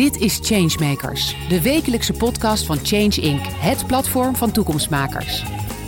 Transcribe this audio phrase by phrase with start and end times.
[0.00, 5.44] Dit is Changemakers, de wekelijkse podcast van Change Inc., het platform van toekomstmakers.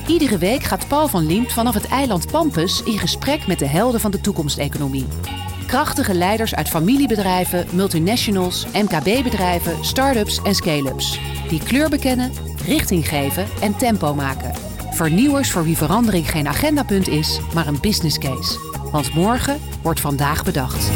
[0.06, 4.00] Iedere week gaat Paul van Liemt vanaf het eiland Pampus in gesprek met de helden
[4.00, 5.06] van de toekomsteconomie.
[5.66, 11.20] Krachtige leiders uit familiebedrijven, multinationals, MKB-bedrijven, start-ups en scale-ups.
[11.48, 12.32] Die kleur bekennen,
[12.66, 14.52] richting geven en tempo maken.
[14.90, 18.58] Vernieuwers voor wie verandering geen agendapunt is, maar een business case.
[18.90, 20.90] Want morgen wordt vandaag bedacht.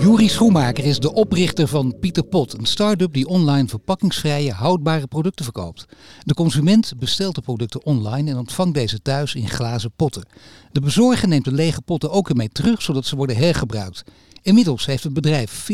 [0.00, 5.44] Juri Schoenmaker is de oprichter van Pieter Pot, een start-up die online verpakkingsvrije, houdbare producten
[5.44, 5.86] verkoopt.
[6.24, 10.28] De consument bestelt de producten online en ontvangt deze thuis in glazen potten.
[10.72, 14.04] De bezorger neemt de lege potten ook weer mee terug, zodat ze worden hergebruikt.
[14.42, 15.68] Inmiddels heeft het bedrijf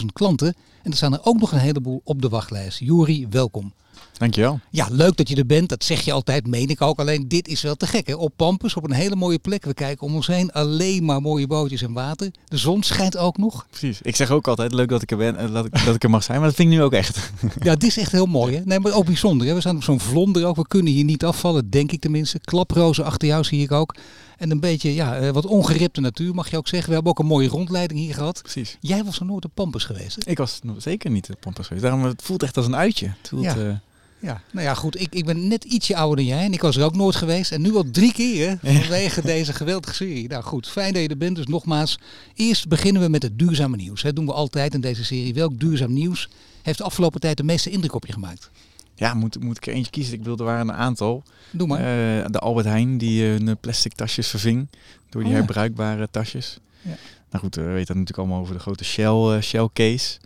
[0.00, 2.78] 40.000 klanten en er staan er ook nog een heleboel op de wachtlijst.
[2.78, 3.72] Juri, welkom.
[4.18, 4.60] Dankjewel.
[4.70, 5.68] Ja, leuk dat je er bent.
[5.68, 6.98] Dat zeg je altijd, meen ik ook.
[6.98, 8.06] Alleen dit is wel te gek.
[8.06, 8.14] Hè?
[8.14, 9.64] Op Pampus, op een hele mooie plek.
[9.64, 12.30] We kijken om ons heen alleen maar mooie bootjes en water.
[12.48, 13.66] De zon schijnt ook nog.
[13.70, 13.98] Precies.
[14.02, 16.10] Ik zeg ook altijd, leuk dat ik er ben, eh, dat ik, dat ik er
[16.10, 16.38] mag zijn.
[16.38, 17.30] Maar dat vind ik nu ook echt.
[17.60, 18.54] Ja, dit is echt heel mooi.
[18.56, 18.60] Hè?
[18.64, 19.46] Nee, maar ook bijzonder.
[19.46, 19.54] Hè?
[19.54, 20.56] We staan op zo'n vlonder ook.
[20.56, 22.38] We kunnen hier niet afvallen, denk ik tenminste.
[22.40, 23.94] Klaprozen achter jou zie ik ook.
[24.38, 26.88] En een beetje, ja, eh, wat ongeripte natuur mag je ook zeggen.
[26.88, 28.40] We hebben ook een mooie rondleiding hier gehad.
[28.42, 28.76] Precies.
[28.80, 30.30] Jij was nog nooit op Pampus geweest, hè?
[30.30, 31.84] Ik was zeker niet de Pampas geweest.
[31.84, 33.06] Daarom het voelt echt als een uitje.
[33.06, 33.56] Het voelt, Ja.
[33.56, 33.74] eh,
[34.22, 35.00] Ja, nou ja, goed.
[35.00, 37.52] Ik, ik ben net ietsje ouder dan jij en ik was er ook nooit geweest.
[37.52, 40.28] En nu al drie keer vanwege deze geweldige serie.
[40.28, 41.36] Nou goed, fijn dat je er bent.
[41.36, 41.98] Dus nogmaals,
[42.34, 44.02] eerst beginnen we met het duurzame nieuws.
[44.02, 45.34] Dat doen we altijd in deze serie.
[45.34, 46.28] Welk duurzaam nieuws
[46.62, 48.50] heeft de afgelopen tijd de meeste indruk op je gemaakt?
[48.94, 50.14] ja, moet, moet ik er eentje kiezen?
[50.14, 51.22] Ik bedoel, er waren een aantal.
[51.50, 51.78] Doe maar.
[51.78, 54.68] Eh, de Albert Heijn die eh, hun plastic tasjes verving
[55.08, 55.44] door die Oh ja.
[55.44, 56.58] herbruikbare tasjes.
[56.82, 56.96] Ja.
[57.30, 60.18] Nou goed, we weten natuurlijk allemaal over de grote Shell, eh, Shell case.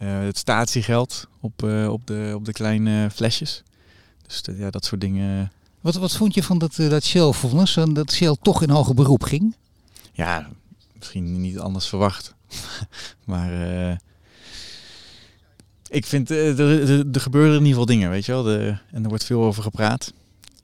[0.00, 3.62] Eh, het statiegeld op, eh, op, de, op de kleine flesjes.
[4.26, 5.52] Dus de- ja, dat soort dingen.
[5.80, 7.78] Wat, wat vond je van dat, eh, dat Shell-vonnis?
[7.92, 9.56] Dat Shell toch in hoger beroep ging?
[10.12, 10.48] Ja,
[10.98, 12.34] misschien niet anders verwacht.
[13.24, 13.52] maar
[13.90, 13.96] eh,
[15.88, 18.42] ik vind, eh, er, er, er gebeuren in ieder geval dingen, weet je wel.
[18.42, 20.12] De, en er wordt veel over gepraat.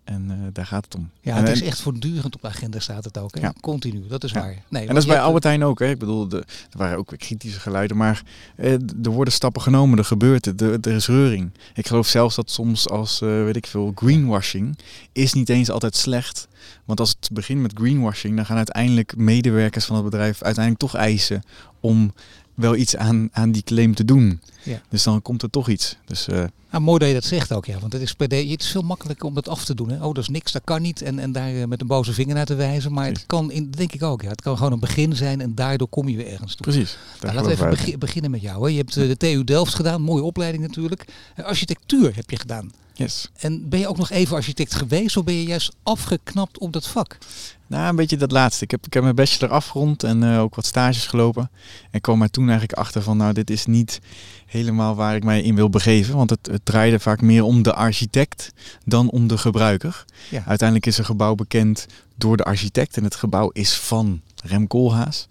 [0.06, 1.11] En eh, daar gaat het om.
[1.21, 3.34] Ja, en, het is echt voortdurend op de agenda staat het ook.
[3.34, 3.41] Hè?
[3.41, 3.53] Ja.
[3.61, 4.41] Continu, dat is Ja.
[4.41, 4.62] waar.
[4.69, 5.78] Nee, en dat is bij je hebt- Albert Heijn ook.
[5.78, 5.87] Hè.
[5.89, 6.37] Ik bedoel, de,
[6.71, 7.97] er waren ook weer kritische geluiden.
[7.97, 8.22] Maar
[8.56, 11.50] eh, er worden stappen genomen, er gebeurt het, er, er is reuring.
[11.75, 14.78] Ik geloof zelfs dat soms als, eh, weet ik veel, greenwashing
[15.12, 16.49] is niet eens altijd slecht.
[16.84, 20.94] Want als het begint met greenwashing, dan gaan uiteindelijk medewerkers van het bedrijf uiteindelijk toch
[21.00, 21.43] eisen
[21.81, 22.12] om
[22.56, 24.41] wel iets aan, aan die claim te doen.
[24.62, 24.83] Ja.
[24.89, 25.97] Dus dan komt er toch iets.
[26.05, 27.78] Dus eh, Nou, mooi dat je dat zegt ook, ja.
[27.78, 29.89] Want het is, per de, het is veel makkelijker om dat af te doen.
[29.91, 29.97] Hè.
[29.97, 31.03] Oh, dat is niks, dat kan niet.
[31.03, 32.93] En, en daar eh, met een boze vinger naar te wijzen.
[32.93, 34.28] Maar het kan, in, denk ik ook, ja.
[34.28, 36.67] Het kan gewoon een begin zijn en daardoor kom je weer ergens toe.
[36.72, 36.99] precies.
[37.21, 38.62] Nou, laten we even beginnen met jou.
[38.65, 38.71] Hè.
[38.71, 41.05] Je hebt eh, de TU Delft gedaan, mooie opleiding natuurlijk.
[41.37, 42.71] Architectuur heb je gedaan.
[42.96, 43.30] Yes.
[43.36, 46.88] En ben je ook nog even architect geweest of ben je juist afgeknapt op dat
[46.88, 47.18] vak?
[47.66, 48.64] Nou, een beetje dat laatste.
[48.64, 51.50] Ik heb, ik heb mijn bachelor afgerond en eh, ook wat stages gelopen.
[51.90, 54.00] En kwam er toen eigenlijk achter van, nou, dit is niet
[54.46, 56.16] helemaal waar ik mij in wil begeven.
[56.16, 58.52] Want het, het draaide vaak meer om de architect
[58.84, 60.04] dan om de gebruiker.
[60.30, 60.42] Ja.
[60.46, 65.26] Uiteindelijk is een gebouw bekend door de architect en het gebouw is van Rem Koolhaas.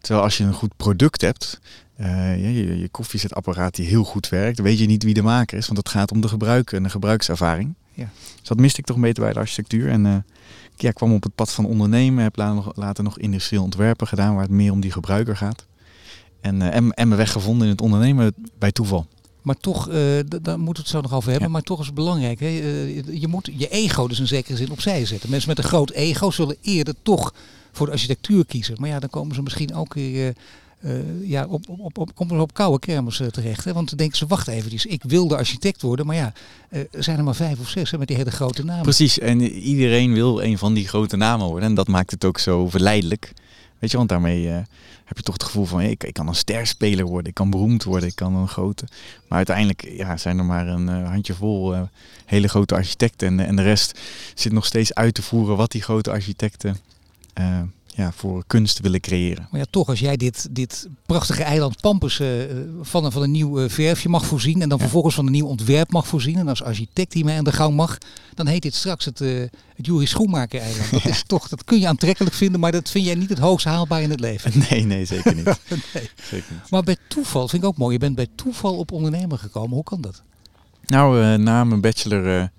[0.00, 1.60] Terwijl als je een goed product hebt,
[1.96, 5.58] eh, je, je, je koffiezetapparaat die heel goed werkt, weet je niet wie de maker
[5.58, 5.66] is.
[5.66, 7.74] Want het gaat om de gebruiker en de gebruikservaring.
[7.92, 8.08] Ja.
[8.38, 9.90] Dus dat miste ik toch een beetje bij de architectuur.
[9.90, 10.16] En eh,
[10.76, 14.06] ja, ik kwam op het pad van ondernemen, heb later nog, later nog industrieel ontwerpen
[14.06, 15.66] gedaan, waar het meer om die gebruiker gaat.
[16.40, 19.06] En, eh, en, en mijn weg gevonden in het ondernemen bij toeval.
[19.42, 19.88] Maar toch,
[20.24, 21.46] daar moeten we het zo nog over hebben.
[21.46, 21.52] Ja.
[21.52, 22.40] Maar toch is het belangrijk.
[22.40, 22.46] Hè?
[23.10, 25.30] je moet je ego dus in zekere zin opzij zetten.
[25.30, 27.34] Mensen met een groot ego zullen eerder toch
[27.72, 28.76] voor de architectuur kiezen.
[28.78, 30.34] Maar ja, dan komen ze misschien ook weer
[30.80, 33.64] eh, ja, op, op, op, op, koude kermis eh, terecht.
[33.64, 33.72] Hè?
[33.72, 36.06] Want dan denken ze, wacht eventjes, ik wil de architect worden.
[36.06, 36.32] Maar ja,
[36.68, 38.82] eh, er zijn er maar vijf of zes met die hele grote namen.
[38.82, 41.68] Precies, en iedereen wil een van die grote namen worden.
[41.68, 43.32] En dat maakt het ook zo verleidelijk.
[43.78, 44.46] Weet je, want daarmee
[45.04, 47.84] heb je toch het gevoel van, ik, ik kan een sterspeler worden, ik kan beroemd
[47.84, 48.84] worden, ik kan een grote.
[49.28, 51.88] Maar uiteindelijk ja, zijn er maar een handjevol
[52.24, 53.26] hele grote architecten.
[53.28, 54.00] En, en de rest
[54.34, 56.76] zit nog steeds uit te voeren wat die grote architecten
[57.96, 59.48] ja, voor kunst willen creëren.
[59.50, 62.28] Maar ja, toch, als jij dit, dit prachtige eiland Pampus eh,
[62.80, 64.84] van, een, van een nieuw eh, verfje mag voorzien en dan Ja.
[64.84, 67.98] vervolgens van een nieuw ontwerp mag voorzien en als architect hiermee aan de gang mag,
[68.34, 69.40] dan heet dit straks het, eh
[69.76, 70.90] het Juris Schoenmaker eiland.
[70.90, 73.66] Dat, is toch, dat kun je aantrekkelijk vinden, maar dat vind jij niet het hoogst
[73.66, 74.52] haalbaar in het leven.
[74.70, 75.44] Nee, nee, zeker niet.
[75.94, 76.10] Nee.
[76.30, 76.70] Zeker niet.
[76.70, 79.74] Maar bij toeval, vind ik ook mooi, je bent bij toeval op ondernemer gekomen.
[79.74, 80.22] Hoe kan dat?
[80.86, 82.50] Nou, na mijn bachelor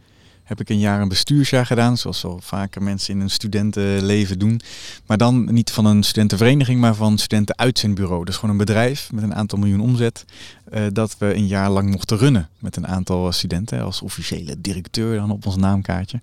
[0.48, 4.62] heb ik een jaar een bestuursjaar gedaan, zoals wel vaker mensen in een studentenleven doen.
[5.06, 8.26] Maar dan niet van een studentenvereniging, maar van studentenuitzendbureau.
[8.26, 10.26] Dus gewoon een bedrijf met een aantal miljoen omzet,
[10.74, 15.16] uh, dat we een jaar lang mochten runnen met een aantal studenten als officiële directeur
[15.16, 16.22] dan op ons naamkaartje.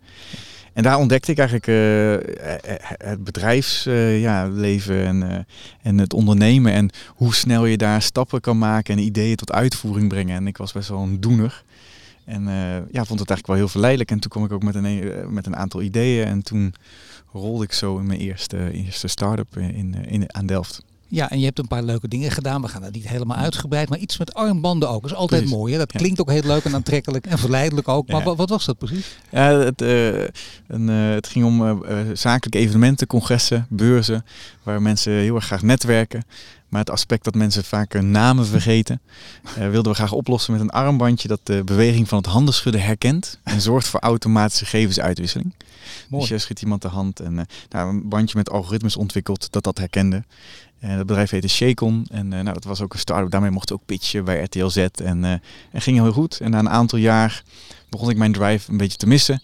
[0.73, 2.17] En daar ontdekte ik eigenlijk uh,
[2.99, 5.47] het bedrijfsleven en,
[5.83, 6.73] en het ondernemen.
[6.73, 10.37] En hoe snel je daar stappen kan maken en ideeën tot uitvoering brengen.
[10.37, 11.65] En ik was best wel een doener.
[12.25, 12.45] En
[12.91, 14.11] ja, vond het eigenlijk wel heel verleidelijk.
[14.11, 16.27] En toen kwam ik ook met een, met een aantal ideeën.
[16.27, 16.75] En toen
[17.33, 20.83] rolde ik zo in mijn eerste, eerste start-up in, in, aan Delft.
[21.09, 22.63] Ja, en je hebt een paar leuke dingen gedaan.
[22.63, 25.03] We gaan dat niet helemaal uitgebreid, maar iets met armbanden ook.
[25.03, 25.73] Dat is altijd mooi.
[25.73, 25.79] Hè?
[25.79, 28.09] Dat klinkt ook heel leuk en aantrekkelijk en verleidelijk ook.
[28.09, 29.19] Maar wat, was dat precies?
[29.31, 30.09] Ja, het, uh,
[30.67, 34.25] een, uh, het ging om uh, zakelijke evenementen, congressen, beurzen,
[34.63, 36.25] waar mensen heel erg graag netwerken.
[36.75, 39.01] Maar het aspect dat mensen vaak hun namen vergeten,
[39.55, 43.61] wilden we graag oplossen met een armbandje dat de beweging van het handenschudden herkent en
[43.61, 45.55] zorgt voor automatische gegevensuitwisseling.
[46.09, 46.23] Mooi.
[46.23, 49.79] Dus je schiet iemand de hand en nou, een bandje met algoritmes ontwikkeld dat dat
[49.79, 50.25] herkende.
[50.79, 52.07] En het bedrijf heette Shakon.
[52.11, 53.31] En uh, nou, dat was ook een start-up.
[53.31, 54.77] Daarmee mocht ik ook pitchen bij RTL Z.
[54.77, 55.31] En, uh,
[55.73, 56.41] en ging heel goed.
[56.41, 57.43] En na een aantal jaar
[57.89, 59.43] begon ik mijn drive een beetje te missen.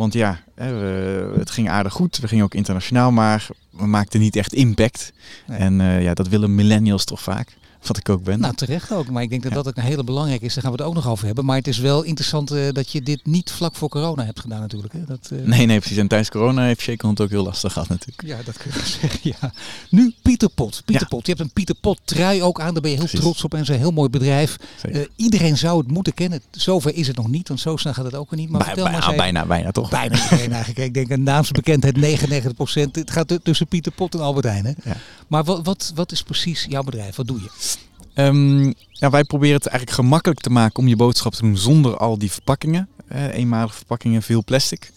[0.00, 2.18] Want ja, we, het ging aardig goed.
[2.18, 5.12] We gingen ook internationaal, maar we maakten niet echt impact.
[5.46, 7.56] En uh, ja, dat willen millennials toch vaak.
[7.86, 8.40] Wat ik ook ben.
[8.40, 9.10] Nou, terecht ook.
[9.10, 10.54] Maar ik denk dat dat ook een hele belangrijke is.
[10.54, 11.44] Daar gaan we het ook nog over hebben.
[11.44, 14.60] Maar het is wel interessant uh, dat je dit niet vlak voor corona hebt gedaan
[14.60, 14.92] natuurlijk.
[14.92, 15.04] Hè?
[15.04, 15.46] Dat, uh...
[15.46, 15.96] Nee, nee, precies.
[15.96, 18.22] En tijdens corona heeft Shakehunt ook heel lastig gehad natuurlijk.
[18.26, 19.20] Ja, dat kun je zeggen.
[19.22, 19.52] Ja.
[19.90, 20.82] Nu Pieter Pot.
[20.84, 21.16] Pieter ja.
[21.16, 21.26] Pot.
[21.26, 22.72] Je hebt een Pieter Pot trui ook aan.
[22.72, 23.24] Daar ben je heel precies.
[23.24, 23.54] trots op.
[23.54, 24.56] En zo'n heel mooi bedrijf.
[24.88, 26.40] Uh, iedereen zou het moeten kennen.
[26.50, 27.48] Zover is het nog niet.
[27.48, 28.50] Want zo snel gaat het ook weer niet.
[28.50, 29.90] Maar Bij, vertel bijna, maar bijna, bijna toch?
[29.90, 30.78] Bijna iedereen eigenlijk.
[30.78, 32.96] Ik denk een naamsbekendheid 99 procent.
[32.96, 34.64] Het gaat tussen Pieter Pot en Albert Heijn.
[34.64, 34.72] Hè?
[34.84, 34.96] Ja.
[35.26, 37.16] Maar wat, wat, wat is precies jouw bedrijf?
[37.16, 37.48] Wat doe je?
[38.14, 41.96] Um, ja, wij proberen het eigenlijk gemakkelijk te maken om je boodschap te doen zonder
[41.96, 42.88] al die verpakkingen.
[43.12, 44.92] Uh, eenmalige verpakkingen, veel plastic.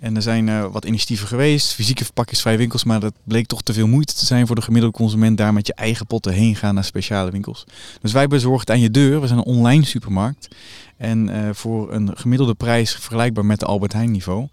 [0.00, 3.72] En er zijn uh, wat initiatieven geweest, fysieke verpakkingsvrije winkels, maar dat bleek toch te
[3.72, 6.74] veel moeite te zijn voor de gemiddelde consument daar met je eigen potten heen gaan
[6.74, 7.64] naar speciale winkels.
[8.00, 9.20] Dus wij bezorgen het aan je deur.
[9.20, 10.48] We zijn een online supermarkt.
[11.02, 14.48] En uh, voor een gemiddelde prijs vergelijkbaar met de Albert Heijn niveau.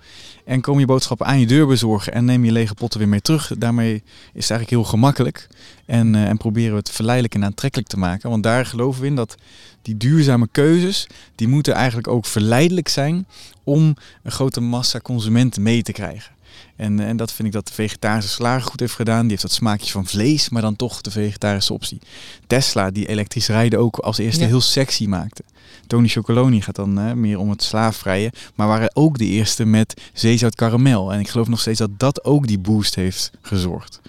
[0.46, 3.22] En kom je boodschappen aan je deur bezorgen en neem je lege potten weer mee
[3.22, 3.52] terug.
[3.58, 5.48] Daarmee is het eigenlijk heel gemakkelijk.
[5.86, 8.30] En, uh, en proberen we het verleidelijk en aantrekkelijk te maken.
[8.30, 9.36] Want daar geloven we in dat
[9.82, 13.28] die duurzame keuzes, die moeten eigenlijk ook verleidelijk zijn
[13.64, 16.34] om een grote massa consumenten mee te krijgen.
[16.76, 19.22] En, en dat vind ik dat de vegetarische slager goed heeft gedaan.
[19.22, 22.00] Die heeft dat smaakje van vlees, maar dan toch de vegetarische optie.
[22.48, 24.48] Tesla, die elektrisch rijden ook als eerste ja.
[24.48, 25.44] heel sexy maakte.
[25.88, 28.32] Tony Chocoloni gaat dan uh, meer om het slaafvrije.
[28.56, 31.14] Maar waren ook de eerste met zeezout karamel.
[31.14, 34.00] En ik geloof nog steeds dat dat ook die boost heeft gezorgd.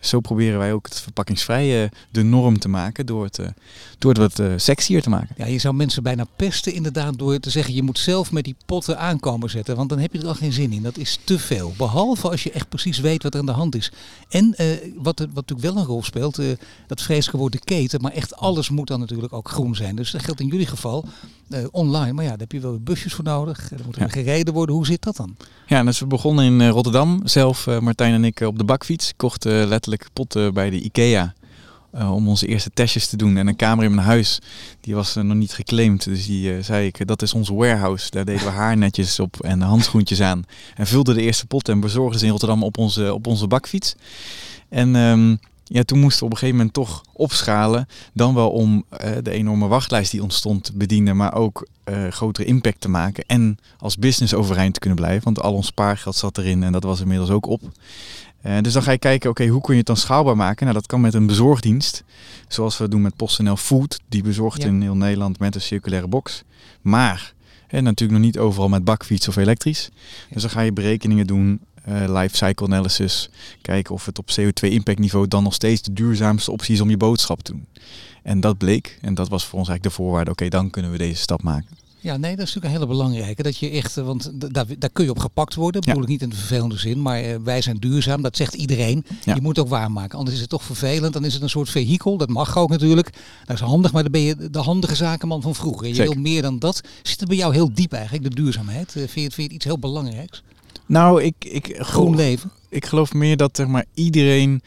[0.00, 3.46] Zo proberen wij ook het verpakkingsvrije de norm te maken door het, uh,
[3.98, 5.34] door het wat uh, sexier te maken.
[5.36, 8.56] Ja, je zou mensen bijna pesten inderdaad door te zeggen je moet zelf met die
[8.66, 9.76] potten aankomen zetten.
[9.76, 10.82] Want dan heb je er al geen zin in.
[10.82, 11.74] Dat is te veel.
[11.76, 13.92] Behalve als je echt precies weet wat er aan de hand is.
[14.28, 14.66] En uh,
[14.96, 16.40] wat, wat natuurlijk wel een rol speelt,
[16.86, 18.00] dat vreselijke woord de keten.
[18.00, 19.96] Maar echt alles moet dan natuurlijk ook groen zijn.
[19.96, 21.04] Dus dat geldt in jullie geval
[21.70, 22.12] online.
[22.12, 23.70] Maar ja, daar heb je wel busjes voor nodig.
[23.70, 24.08] Er moet ja.
[24.08, 24.74] gereden worden.
[24.74, 25.36] Hoe zit dat dan?
[25.66, 27.20] Ja, dus we begonnen in Rotterdam.
[27.24, 29.12] Zelf, Martijn en ik, op de bakfiets.
[29.16, 31.36] Kochten letterlijk potten bij de IKEA.
[31.94, 33.36] Uh, om onze eerste testjes te doen.
[33.36, 34.38] En een kamer in mijn huis,
[34.80, 36.04] die was uh, nog niet geclaimd.
[36.04, 38.10] Dus die zei ik, dat is onze warehouse.
[38.10, 40.44] Daar deden we haarnetjes op en handschoentjes aan.
[40.74, 43.94] En vulden de eerste potten en bezorgden ze in Rotterdam op onze, op onze bakfiets.
[44.68, 47.88] En um, ja, toen moesten we op een gegeven moment toch opschalen.
[48.12, 48.84] Dan wel om
[49.22, 51.66] de enorme wachtlijst die ontstond te bedienen, maar ook
[52.10, 53.24] grotere impact te maken.
[53.26, 55.24] En als business overeind te kunnen blijven.
[55.24, 57.62] Want al ons spaargeld zat erin en dat was inmiddels ook op.
[58.48, 60.64] Uh, dus dan ga je kijken, oké, okay, hoe kun je het dan schaalbaar maken?
[60.64, 62.04] Nou, dat kan met een bezorgdienst,
[62.48, 64.00] zoals we doen met PostNL Food.
[64.08, 64.68] Die bezorgt ja.
[64.68, 66.42] in heel Nederland met een circulaire box.
[66.80, 67.34] Maar,
[67.66, 69.88] en natuurlijk nog niet overal met bakfiets of elektrisch.
[69.92, 70.32] Ja.
[70.32, 73.30] Dus dan ga je berekeningen doen, uh, life cycle analysis.
[73.62, 76.90] Kijken of het op CO2 impact niveau dan nog steeds de duurzaamste optie is om
[76.90, 77.66] je boodschap te doen.
[78.22, 80.90] En dat bleek, en dat was voor ons eigenlijk de voorwaarde, oké, okay, dan kunnen
[80.90, 81.76] we deze stap maken.
[82.00, 83.42] Ja, nee, dat is natuurlijk een hele belangrijke.
[83.42, 85.82] Dat je echt, want daar, daar kun je op gepakt worden.
[85.84, 85.86] Ja.
[85.86, 88.22] Bedoel ik niet in de vervelende zin, maar uh, wij zijn duurzaam.
[88.22, 89.04] Dat zegt iedereen.
[89.24, 89.34] Ja.
[89.34, 90.18] Je moet ook waarmaken.
[90.18, 91.12] Anders is het toch vervelend.
[91.12, 92.16] Dan is het een soort vehikel.
[92.16, 93.12] Dat mag ook natuurlijk.
[93.46, 95.88] Dat is handig, maar dan ben je de handige zakenman van vroeger.
[95.88, 96.80] Je wil meer dan dat.
[97.02, 98.88] Zit het bij jou heel diep eigenlijk, de duurzaamheid?
[98.88, 100.42] Uh, vind, je, vind je het iets heel belangrijks?
[100.86, 102.50] Nou, ik, ik groen leven.
[102.68, 104.62] Ik geloof meer dat zeg maar iedereen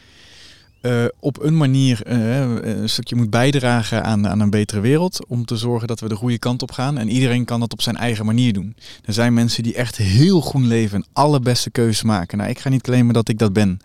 [0.82, 2.40] uh, op een manier uh,
[2.80, 5.26] een stukje moet bijdragen aan, aan een betere wereld.
[5.26, 6.98] Om te zorgen dat we de goede kant op gaan.
[6.98, 8.76] En iedereen kan dat op zijn eigen manier doen.
[9.04, 12.38] Er zijn mensen die echt heel groen leven en allerbeste keuzes maken.
[12.38, 13.80] Nou, ik ga niet claimen dat ik dat ben.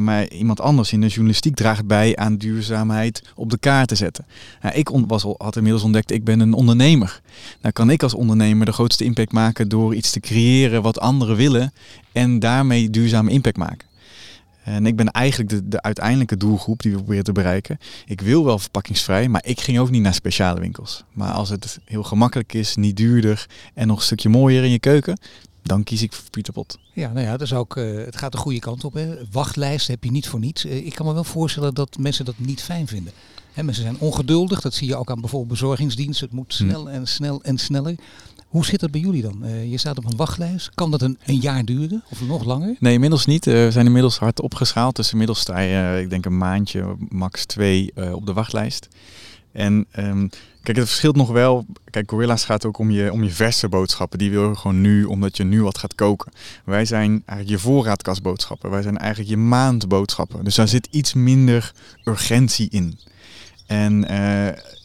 [0.00, 4.26] Maar iemand anders in de journalistiek draagt bij aan duurzaamheid op de kaart te zetten.
[4.62, 7.20] Nou, ik was, had inmiddels ontdekt, ik ben een ondernemer.
[7.60, 11.36] Nou kan ik als ondernemer de grootste impact maken door iets te creëren wat anderen
[11.36, 11.72] willen.
[12.12, 13.93] En daarmee duurzame impact maken.
[14.64, 17.78] En ik ben eigenlijk de, de uiteindelijke doelgroep die we proberen te bereiken.
[18.06, 21.04] Ik wil wel verpakkingsvrij, maar ik ging ook niet naar speciale winkels.
[21.12, 24.78] Maar als het heel gemakkelijk is, niet duurder en nog een stukje mooier in je
[24.78, 25.18] keuken,
[25.62, 26.78] dan kies ik voor Pieter Pot.
[26.92, 28.94] Ja, nou ja, dat is ook, uh, het gaat de goede kant op.
[28.94, 29.16] Hè.
[29.30, 30.64] Wachtlijst heb je niet voor niets.
[30.64, 33.12] Uh, ik kan me wel voorstellen dat mensen dat niet fijn vinden.
[33.52, 36.20] Hè, mensen zijn ongeduldig, dat zie je ook aan bijvoorbeeld bezorgingsdienst.
[36.20, 36.64] Het moet hm.
[36.64, 37.94] snel en snel en sneller.
[38.54, 39.44] Hoe zit dat bij jullie dan?
[39.44, 40.70] Uh, je staat op een wachtlijst.
[40.74, 42.76] Kan dat een, een jaar duren of nog langer?
[42.78, 43.46] Nee, inmiddels niet.
[43.46, 44.96] Uh, we zijn inmiddels hard opgeschaald.
[44.96, 48.88] Dus inmiddels sta je, uh, ik denk een maandje, max twee op de wachtlijst.
[49.52, 50.30] En um,
[50.62, 51.66] kijk, het verschilt nog wel.
[51.90, 54.18] Kijk, Gorilla's gaat ook om je, om je verse boodschappen.
[54.18, 56.32] Die wil je gewoon nu, omdat je nu wat gaat koken.
[56.64, 58.70] Wij zijn eigenlijk je voorraadkastboodschappen.
[58.70, 60.44] Wij zijn eigenlijk je maandboodschappen.
[60.44, 61.72] Dus daar zit iets minder
[62.04, 62.98] urgentie in.
[63.66, 64.08] En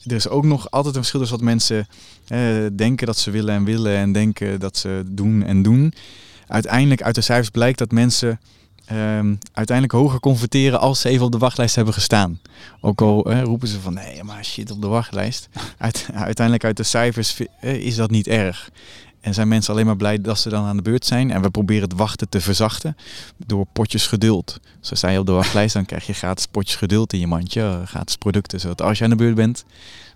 [0.10, 1.88] er is ook nog altijd een verschil tussen wat mensen
[2.28, 5.94] uh, denken dat ze willen en willen en denken dat ze doen en doen.
[6.48, 8.40] Uiteindelijk uit de cijfers blijkt dat mensen
[8.92, 12.40] um, uiteindelijk hoger converteren als ze even op de wachtlijst hebben gestaan.
[12.82, 15.50] Ook al uh, roepen ze van nee, maar shit op de wachtlijst.
[15.78, 18.70] Uit, uiteindelijk uit de cijfers is dat niet erg.
[19.22, 21.32] En zijn mensen alleen maar blij dat ze dan aan de beurt zijn.
[21.32, 22.98] En we proberen het wachten te verzachten
[23.46, 24.60] door potjes geduld.
[24.80, 27.82] Zo sta je op de wachtlijst, dan krijg je gratis potjes geduld in je mandje.
[27.86, 29.66] Gratis producten, zodat als je aan de beurt bent,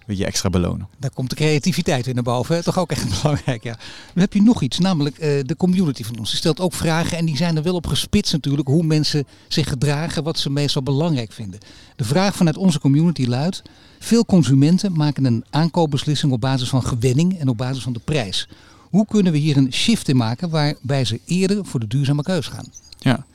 [0.06, 0.88] wil je extra belonen.
[1.00, 2.64] Daar komt de creativiteit weer naar boven.
[2.64, 3.64] Toch ook echt belangrijk.
[3.64, 3.78] Ja.
[4.14, 6.30] Dan heb je nog iets, namelijk uh, de community van ons.
[6.30, 8.68] Die stelt ook vragen en die zijn er wel op gespitst natuurlijk.
[8.68, 11.60] Hoe mensen zich gedragen, wat ze meestal belangrijk vinden.
[11.96, 13.62] De vraag vanuit onze community luidt.
[14.00, 18.48] Veel consumenten maken een aankoopbeslissing op basis van gewenning en op basis van de prijs.
[18.94, 22.48] Hoe kunnen we hier een shift in maken waarbij ze eerder voor de duurzame keus
[22.48, 22.66] gaan?
[23.00, 23.26] Ja,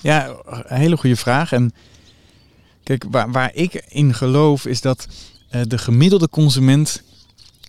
[0.00, 1.52] ja een hele goede vraag.
[1.52, 1.72] En
[2.82, 5.06] kijk, waar, waar ik in geloof is dat
[5.50, 7.02] uh, de gemiddelde consument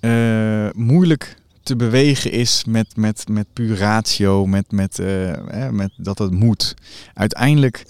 [0.01, 6.17] uh, moeilijk te bewegen is met, met, met puur ratio, met, met, uh, met dat
[6.17, 6.73] het moet.
[7.13, 7.85] Uiteindelijk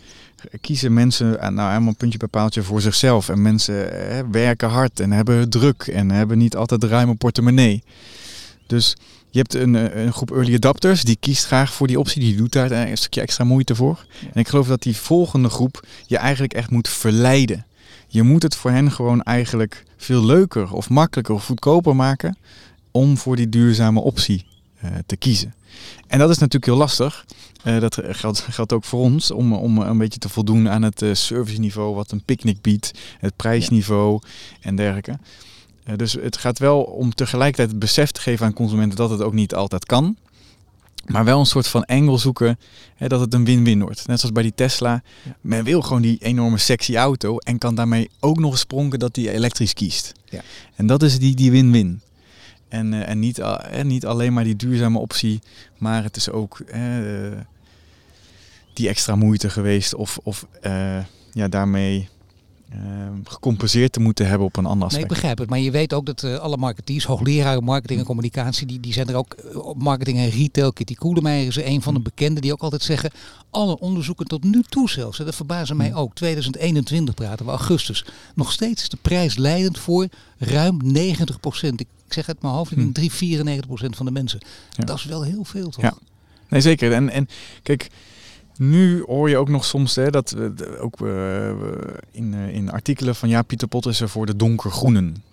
[0.62, 3.30] kiezen mensen nou helemaal puntje bij paaltje voor zichzelf.
[3.30, 3.92] En mensen
[4.32, 7.84] werken hard en hebben druk en hebben niet altijd ruime portemonnee.
[8.68, 8.96] Dus
[9.30, 12.22] je hebt een, een, groep early adapters die kiest graag voor die optie.
[12.22, 14.06] Die doet daar een stukje extra moeite voor.
[14.34, 17.66] En ik geloof dat die volgende groep je eigenlijk echt moet verleiden.
[18.08, 22.38] Je moet het voor hen gewoon eigenlijk veel leuker of makkelijker of goedkoper maken
[22.92, 24.46] om voor die duurzame optie
[24.84, 25.54] uh, te kiezen.
[26.08, 27.26] En dat is natuurlijk heel lastig.
[27.64, 31.02] Uh, dat geldt, geldt ook voor ons om, om een beetje te voldoen aan het
[31.02, 34.22] uh, serviceniveau wat een picknick biedt, het prijsniveau
[34.62, 35.18] en dergelijke.
[35.90, 39.22] Uh, dus het gaat wel om tegelijkertijd het besef te geven aan consumenten dat het
[39.22, 40.18] ook niet altijd kan.
[41.06, 42.60] Maar wel een soort van engel zoeken
[42.96, 44.08] hè, dat het een win-win wordt.
[44.08, 45.02] Net zoals bij die Tesla.
[45.42, 49.16] Men wil gewoon die enorme sexy auto en kan daarmee ook nog eens sprongen dat
[49.16, 50.14] hij elektrisch kiest.
[50.26, 50.42] Ja.
[50.76, 52.02] En dat is die, die win-win.
[52.68, 55.40] En, uh, en niet, uh, niet alleen maar die duurzame optie,
[55.78, 56.78] maar het is ook uh,
[58.74, 60.46] die extra moeite geweest of, of
[61.32, 62.10] ja, daarmee
[63.24, 64.94] gecompenseerd te moeten hebben op een ander aspect.
[64.94, 65.50] Nee, ik begrijp het.
[65.50, 69.08] Maar je weet ook dat uh, alle marketeers, hoogleraren marketing en communicatie, die, die zijn
[69.08, 70.74] er ook eh, op marketing en retail.
[70.74, 73.12] Kitty Koelemeijer is een van de bekenden die ook altijd zeggen,
[73.50, 78.52] alle onderzoeken tot nu toe zelfs, dat verbazen mij ook, 2021 praten we, augustus, nog
[78.52, 80.08] steeds is de prijs leidend voor
[80.38, 81.80] ruim 90 procent.
[81.80, 84.40] Ik zeg het mijn hoofd, ik 3, 94 procent van de mensen.
[84.72, 84.86] Ja.
[84.86, 85.84] Dat is wel heel veel toch?
[85.84, 85.98] Ja.
[86.50, 86.94] Nee, zeker.
[86.94, 87.28] En, en
[87.64, 87.90] kijk,
[88.60, 90.36] nu hoor je ook nog soms hè, dat
[90.80, 91.50] ook uh,
[92.12, 95.24] in, uh, in artikelen van ja, Pieter Pot is er voor de donkergroenen.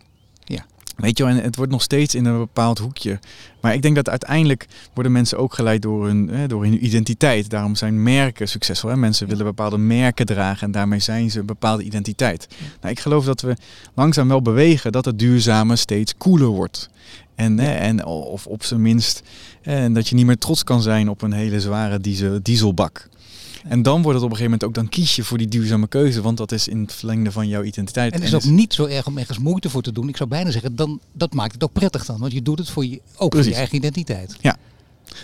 [0.45, 0.67] Ja.
[0.97, 3.19] Weet je wel, en het wordt nog steeds in een bepaald hoekje.
[3.61, 7.51] Maar ik denk dat uiteindelijk worden mensen ook geleid door hun, hè, door hun identiteit.
[7.51, 8.91] Daarom zijn merken succesvol.
[8.91, 8.97] Hè?
[8.97, 12.49] Mensen willen bepaalde merken dragen en daarmee zijn ze een bepaalde identiteit.
[12.81, 13.57] Nou, ik geloof dat we
[13.95, 16.91] langzaam wel bewegen dat het duurzame steeds cooler wordt.
[17.35, 19.23] En, hè, en of op zijn minst
[19.63, 23.09] en dat je niet meer trots kan zijn op een hele zware diesel, dieselbak.
[23.69, 25.87] En dan wordt het op een gegeven moment ook, dan kies je voor die duurzame
[25.87, 28.13] keuze, want dat is in het verlengde van jouw identiteit.
[28.13, 30.09] En het is ook niet zo erg om ergens moeite voor te doen.
[30.09, 32.71] Ik zou bijna zeggen, dan, dat maakt het ook prettig dan, want je doet het
[32.71, 34.37] voor je, ook voor je eigen identiteit.
[34.41, 34.57] Ja.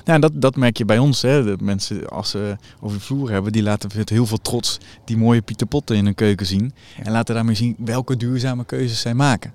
[0.05, 1.23] Nou, dat, dat merk je bij ons.
[1.23, 1.45] Hè.
[1.45, 5.17] De mensen, als ze over de vloer hebben, die laten met heel veel trots die
[5.17, 6.75] mooie Pieter Potten in hun keuken zien.
[7.03, 9.55] En laten daarmee zien welke duurzame keuzes zij maken.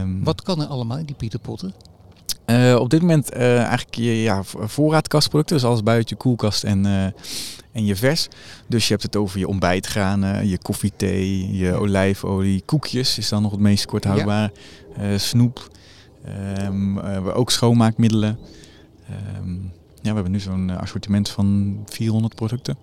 [0.00, 1.74] Um, Wat kan er allemaal in die Pieter Potten?
[2.46, 7.06] Uh, op dit moment uh, eigenlijk je ja, voorraadkastproducten, alles buiten je koelkast en, uh,
[7.72, 8.28] en je vers.
[8.66, 13.50] Dus je hebt het over je ontbijtgranen, je koffiethee, je olijfolie, koekjes is dan nog
[13.50, 14.50] het meest kort houdbaar,
[14.98, 15.18] ja.
[15.18, 15.70] snoep,
[16.60, 16.98] um,
[17.28, 18.38] ook schoonmaakmiddelen.
[19.38, 22.76] Um, ja, we hebben nu zo'n assortiment van 400 producten.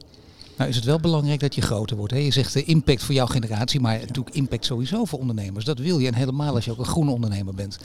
[0.57, 2.13] Nou is het wel belangrijk dat je groter wordt.
[2.13, 2.19] Hè?
[2.19, 5.65] Je zegt de impact voor jouw generatie, maar natuurlijk impact sowieso voor ondernemers.
[5.65, 7.79] Dat wil je en helemaal als je ook een groene ondernemer bent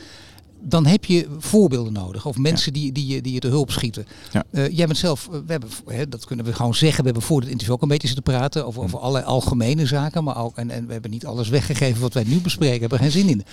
[0.64, 2.26] dan heb je voorbeelden nodig.
[2.26, 4.06] Of mensen die, die, je, die je te hulp schieten.
[4.33, 4.44] Ja.
[4.50, 6.99] Uh, jij bent zelf, we hebben, hè, dat kunnen we gewoon zeggen.
[6.99, 10.25] We hebben voor het interview ook een beetje zitten praten over, over allerlei algemene zaken.
[10.25, 12.80] Maar ook, en, en we hebben niet alles weggegeven wat wij nu bespreken.
[12.80, 13.44] Hebben geen zin in.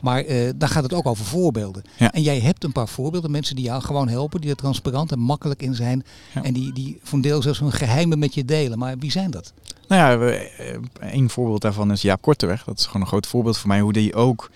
[0.00, 1.82] Maar uh, daar gaat het ook over voorbeelden.
[1.96, 2.12] Ja.
[2.12, 3.30] En jij hebt een paar voorbeelden.
[3.30, 4.40] Mensen die jou gewoon helpen.
[4.40, 6.04] Die er transparant en makkelijk in zijn.
[6.34, 6.42] Ja.
[6.42, 8.78] En die, die voor een deel zelfs hun geheimen met je delen.
[8.78, 9.52] Maar wie zijn dat?
[9.88, 10.38] Nou ja,
[11.00, 12.64] een voorbeeld daarvan is Jaap Korteweg.
[12.64, 13.80] Dat is gewoon een groot voorbeeld voor mij.
[13.80, 14.50] Hoe die ook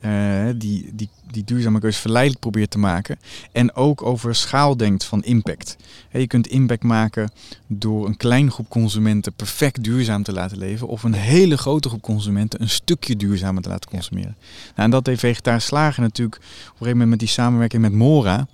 [0.00, 3.18] uh, die, die, die duurzame keuze verleidelijk probeert te maken.
[3.52, 5.76] En ook over schaal denkt van impact.
[6.12, 7.30] je kunt impact maken
[7.66, 10.88] door een kleine groep consumenten perfect duurzaam te laten leven.
[10.88, 14.36] Of een hele grote groep consumenten een stukje duurzamer te laten consumeren.
[14.40, 17.92] Nou, en dat heeft Vegetarisch Slagen natuurlijk op een gegeven moment met die samenwerking met
[17.92, 18.46] Mora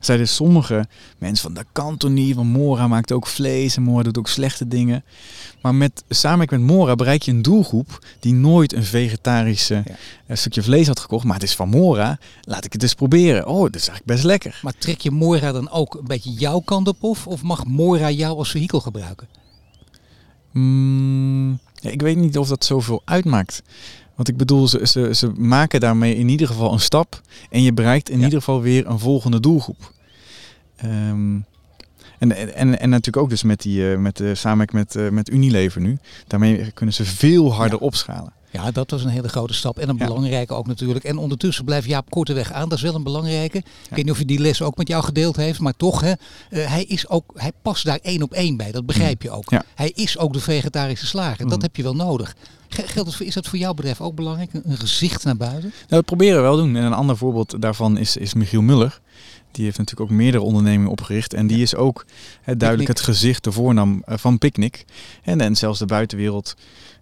[0.00, 0.86] zeiden sommige
[1.18, 4.28] mensen van dat kan toch niet, want Mora maakt ook vlees en Mora doet ook
[4.28, 5.04] slechte dingen.
[5.62, 9.82] Maar met, samen met Mora bereik je een doelgroep die nooit een vegetarische
[10.26, 10.34] ja.
[10.34, 11.24] stukje vlees had gekocht.
[11.24, 13.46] Maar het is van Mora, laat ik het eens proberen.
[13.46, 14.58] Oh, dat is eigenlijk best lekker.
[14.62, 18.10] Maar trek je Mora dan ook een beetje jouw kant op of, of mag Mora
[18.10, 19.28] jou als vehikel gebruiken?
[20.52, 23.62] Mm, ja, ik weet niet of dat zoveel uitmaakt.
[24.20, 27.20] Want ik bedoel, ze, ze, ze maken daarmee in ieder geval een stap.
[27.50, 29.92] En je bereikt in ieder geval weer een volgende doelgroep.
[30.84, 31.44] Um,
[32.18, 35.30] en, en, en natuurlijk ook dus met die uh, met de samenwerking met, uh, met
[35.30, 35.98] Unilever nu.
[36.26, 37.84] Daarmee kunnen ze veel harder ja.
[37.84, 38.32] opschalen.
[38.50, 39.78] Ja, dat was een hele grote stap.
[39.78, 40.06] En een ja.
[40.06, 41.04] belangrijke ook natuurlijk.
[41.04, 42.68] En ondertussen blijft Jaap Korteweg aan.
[42.68, 43.56] Dat is wel een belangrijke.
[43.56, 43.72] Ja.
[43.88, 45.60] Ik weet niet of je die les ook met jou gedeeld heeft.
[45.60, 46.12] Maar toch, hè,
[46.50, 48.72] uh, hij, is ook, hij past daar één op één bij.
[48.72, 49.50] Dat begrijp je ook.
[49.50, 49.64] Ja.
[49.74, 51.48] Hij is ook de vegetarische slager.
[51.48, 52.34] Dat heb je wel nodig.
[52.70, 54.50] Geldt is dat voor jouw bedrijf ook belangrijk?
[54.52, 55.68] Een gezicht naar buiten?
[55.68, 56.76] Nou, dat proberen we wel doen.
[56.76, 59.00] En een ander voorbeeld daarvan is, is Michiel Muller.
[59.50, 61.34] Die heeft natuurlijk ook meerdere ondernemingen opgericht.
[61.34, 61.62] En die ja.
[61.62, 62.04] is ook
[62.44, 62.88] duidelijk Picnic.
[62.88, 64.84] het gezicht, de voornaam uh, van Picnic.
[65.22, 66.56] En, en zelfs de buitenwereld.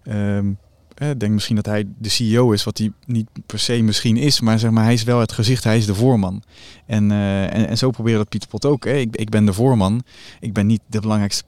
[0.07, 0.57] Um,
[0.99, 4.39] ik denk misschien dat hij de CEO is, wat hij niet per se misschien is,
[4.39, 6.43] maar zeg maar, hij is wel het gezicht, hij is de voorman.
[6.85, 8.85] En, uh, en, en, zo proberen dat Pieter Pot ook.
[8.85, 8.93] Hè.
[8.93, 10.03] Ik, ik ben de voorman,
[10.39, 11.43] ik ben niet de belangrijkste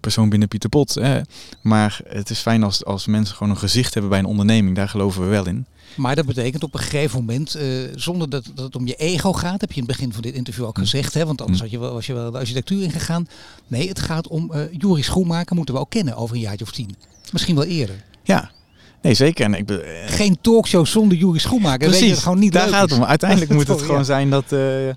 [0.00, 0.94] persoon binnen Pieter Pot.
[0.94, 1.20] Hè.
[1.62, 4.88] Maar het is fijn als, als mensen gewoon een gezicht hebben bij een onderneming, daar
[4.88, 5.66] geloven we wel in.
[5.96, 9.32] Maar dat betekent op een gegeven moment, uh, zonder dat, dat het om je ego
[9.32, 11.70] gaat, heb je in het begin van dit interview ook gezegd, hè, want anders had
[11.70, 13.28] je wel, was je wel de architectuur ingegaan.
[13.66, 16.72] Nee, het gaat om uh, Joris Schoenmaker, moeten we ook kennen over een jaartje of
[16.72, 16.96] tien.
[17.32, 18.04] Misschien wel eerder.
[18.22, 18.50] Ja,
[19.02, 19.44] Nee, zeker.
[19.44, 21.88] En ik be- Geen talkshow zonder Juri Schoenmaker.
[21.88, 23.04] Precies, weet je, gewoon niet daar leuk gaat het om.
[23.04, 24.04] Uiteindelijk moet het gewoon ja.
[24.04, 24.90] zijn dat, uh,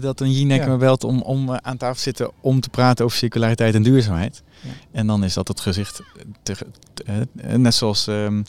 [0.00, 0.68] dat een Jinek ja.
[0.68, 3.82] me belt om, om uh, aan tafel te zitten om te praten over circulariteit en
[3.82, 4.42] duurzaamheid.
[4.60, 4.70] Ja.
[4.92, 6.02] En dan is dat het gezicht,
[6.42, 6.56] te,
[6.94, 8.44] te, uh, net zoals, um,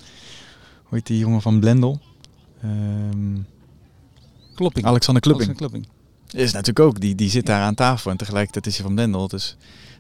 [0.84, 2.00] hoe heet die jongen van Blendel?
[2.64, 3.46] Um,
[4.56, 4.86] Klopping.
[4.86, 5.50] Alexander Klupping.
[5.50, 5.96] Alexander Klupping.
[6.44, 9.28] Is natuurlijk ook, die, die zit daar aan tafel en tegelijkertijd is hij van Blendel.
[9.28, 9.58] Dus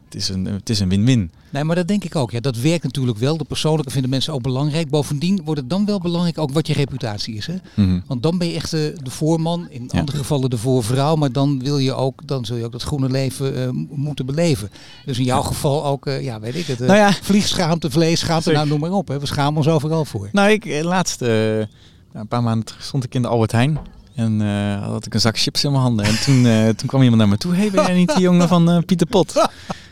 [0.10, 1.32] het is een het is een win-win.
[1.50, 2.32] Nee, maar dat denk ik ook.
[2.32, 3.38] Ja, dat werkt natuurlijk wel.
[3.38, 4.90] De persoonlijke vinden mensen ook belangrijk.
[4.90, 7.48] Bovendien wordt het dan wel belangrijk ook wat je reputatie is.
[7.48, 7.56] Hè?
[7.74, 8.04] Mm-hmm.
[8.08, 9.68] Want dan ben je echt de, de voorman.
[9.70, 10.00] In ja.
[10.00, 11.16] andere gevallen de voorvrouw.
[11.16, 14.70] Maar dan wil je ook, dan zul je ook dat groene leven uh, moeten beleven.
[15.06, 15.48] Dus in jouw ja.
[15.48, 16.82] geval ook, uh, ja, weet ik het.
[16.82, 17.12] Uh, nou ja.
[17.12, 19.08] Vliegschaamte, vleesschaamte, nou noem maar op.
[19.08, 19.20] Hè.
[19.20, 20.30] We schamen ons overal voor.
[20.32, 23.80] Nou, ik laatst, een paar maanden stond ik in de Albert Heijn.
[24.16, 24.42] En
[24.80, 26.06] had ik een zak chips in mijn handen.
[26.06, 26.44] En toen,
[26.76, 27.56] toen kwam iemand naar me toe.
[27.56, 29.34] Hey, ben jij niet die jongen van Pieter Pot?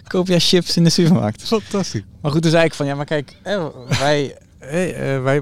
[0.08, 1.44] Koop jij chips in de supermarkt?
[1.44, 2.02] Fantastisch.
[2.22, 2.86] Maar goed, toen zei ik van...
[2.86, 3.36] Ja, maar kijk,
[4.00, 4.38] wij,
[5.22, 5.42] wij,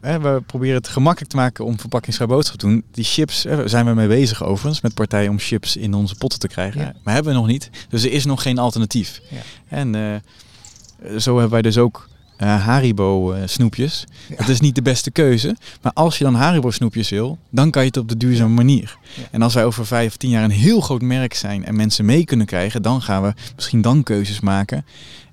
[0.00, 2.84] wij proberen het gemakkelijk te maken om verpakkingsvrij boodschap te doen.
[2.90, 4.80] Die chips, zijn we mee bezig overigens.
[4.80, 6.80] Met partijen om chips in onze potten te krijgen.
[6.80, 6.94] Ja.
[7.02, 7.70] Maar hebben we nog niet.
[7.88, 9.20] Dus er is nog geen alternatief.
[9.30, 9.40] Ja.
[9.68, 10.22] En
[11.18, 12.08] zo hebben wij dus ook...
[12.38, 14.04] Uh, Haribo uh, snoepjes.
[14.28, 14.36] Ja.
[14.36, 15.56] Dat is niet de beste keuze.
[15.82, 18.98] Maar als je dan Haribo snoepjes wil, dan kan je het op de duurzame manier.
[19.14, 19.22] Ja.
[19.30, 22.04] En als wij over vijf of tien jaar een heel groot merk zijn en mensen
[22.04, 24.84] mee kunnen krijgen, dan gaan we misschien dan keuzes maken.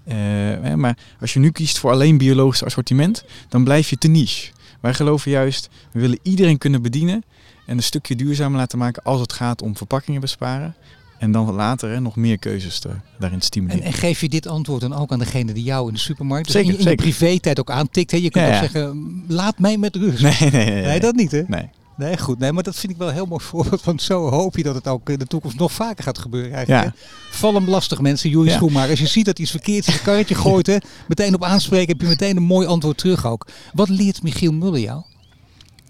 [0.07, 4.51] Uh, maar als je nu kiest voor alleen biologisch assortiment, dan blijf je te niche.
[4.79, 7.23] Wij geloven juist, we willen iedereen kunnen bedienen
[7.65, 10.75] en een stukje duurzamer laten maken als het gaat om verpakkingen besparen.
[11.21, 13.83] En dan later hè, nog meer keuzes te, daarin stimuleren.
[13.83, 16.45] En, en, geef je dit antwoord dan ook aan degene die jou in de supermarkt,
[16.45, 18.11] dus zeker, in, je, in je privé-tijd ook aantikt?
[18.11, 18.17] Hè?
[18.17, 18.59] Je kunt ja, ook ja.
[18.59, 20.21] zeggen, laat mij met rust.
[20.21, 21.43] Nee, nee, nee, nee, dat niet hè?
[21.47, 21.69] Nee.
[21.97, 22.39] Nee, goed.
[22.39, 23.83] Nee, maar dat vind ik wel een heel mooi voorbeeld.
[23.83, 26.53] Want zo hoop je dat het ook in de toekomst nog vaker gaat gebeuren.
[26.53, 26.93] Eigenlijk, ja.
[27.31, 28.55] Val hem lastig mensen, Juri ja.
[28.55, 28.89] Schoenmaker.
[28.89, 32.01] Als je ziet dat iets verkeerd is, een karretje gooit, hè, meteen op aanspreken, heb
[32.01, 33.47] je meteen een mooi antwoord terug ook.
[33.73, 35.01] Wat leert Michiel Muller jou?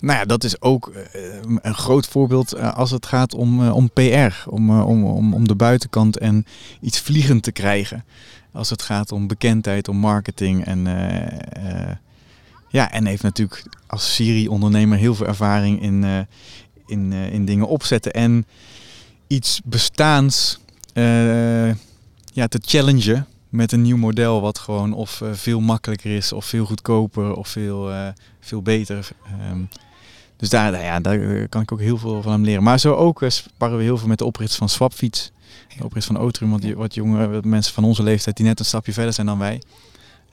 [0.02, 1.02] Nou ja, dat is ook uh,
[1.62, 5.56] een groot voorbeeld uh, als het gaat om, om PR, om, om, om, om de
[5.56, 6.46] buitenkant en
[6.82, 8.06] iets vliegend te krijgen.
[8.54, 10.84] Als het gaat om bekendheid, om marketing en
[12.70, 16.28] ja, en heeft natuurlijk als Siri-ondernemer heel veel ervaring in,
[16.86, 18.46] in, in dingen opzetten en
[19.28, 20.60] iets bestaans
[22.34, 26.66] ja, te challengen met een nieuw model wat gewoon of veel makkelijker is of veel
[26.66, 27.92] goedkoper of veel,
[28.40, 29.10] veel beter.
[29.52, 29.70] Um,
[30.41, 32.63] dus daar, nou ja, daar kan ik ook heel veel van hem leren.
[32.63, 35.32] Maar zo ook uh, sparren we heel veel met de oprichters van Swapfiets.
[35.77, 38.93] De oprichter van Otrum, wat, wat jonge mensen van onze leeftijd die net een stapje
[38.93, 39.62] verder zijn dan wij.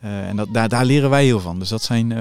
[0.05, 1.59] Uh, en dat, daar, daar leren wij heel van.
[1.59, 2.17] Dus dat zijn uh,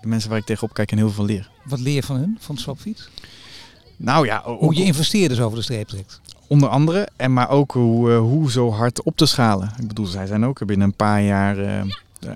[0.00, 1.50] de mensen waar ik tegenop kijk en heel veel leer.
[1.64, 3.08] Wat leer je van hun, van Swapfiets?
[3.96, 6.20] Nou ja, ook, hoe je investeerders over de streep trekt.
[6.46, 9.72] Onder andere, en maar ook hoe, hoe zo hard op te schalen.
[9.80, 11.84] Ik bedoel, zij zijn ook binnen een paar jaar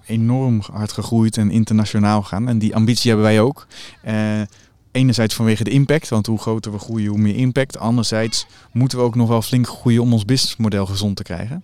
[0.06, 2.48] enorm hard gegroeid en internationaal gaan.
[2.48, 3.66] En die ambitie hebben wij ook
[4.92, 7.78] enerzijds vanwege de impact, want hoe groter we groeien, hoe meer impact.
[7.78, 11.62] Anderzijds moeten we ook nog wel flink groeien om ons businessmodel gezond te krijgen.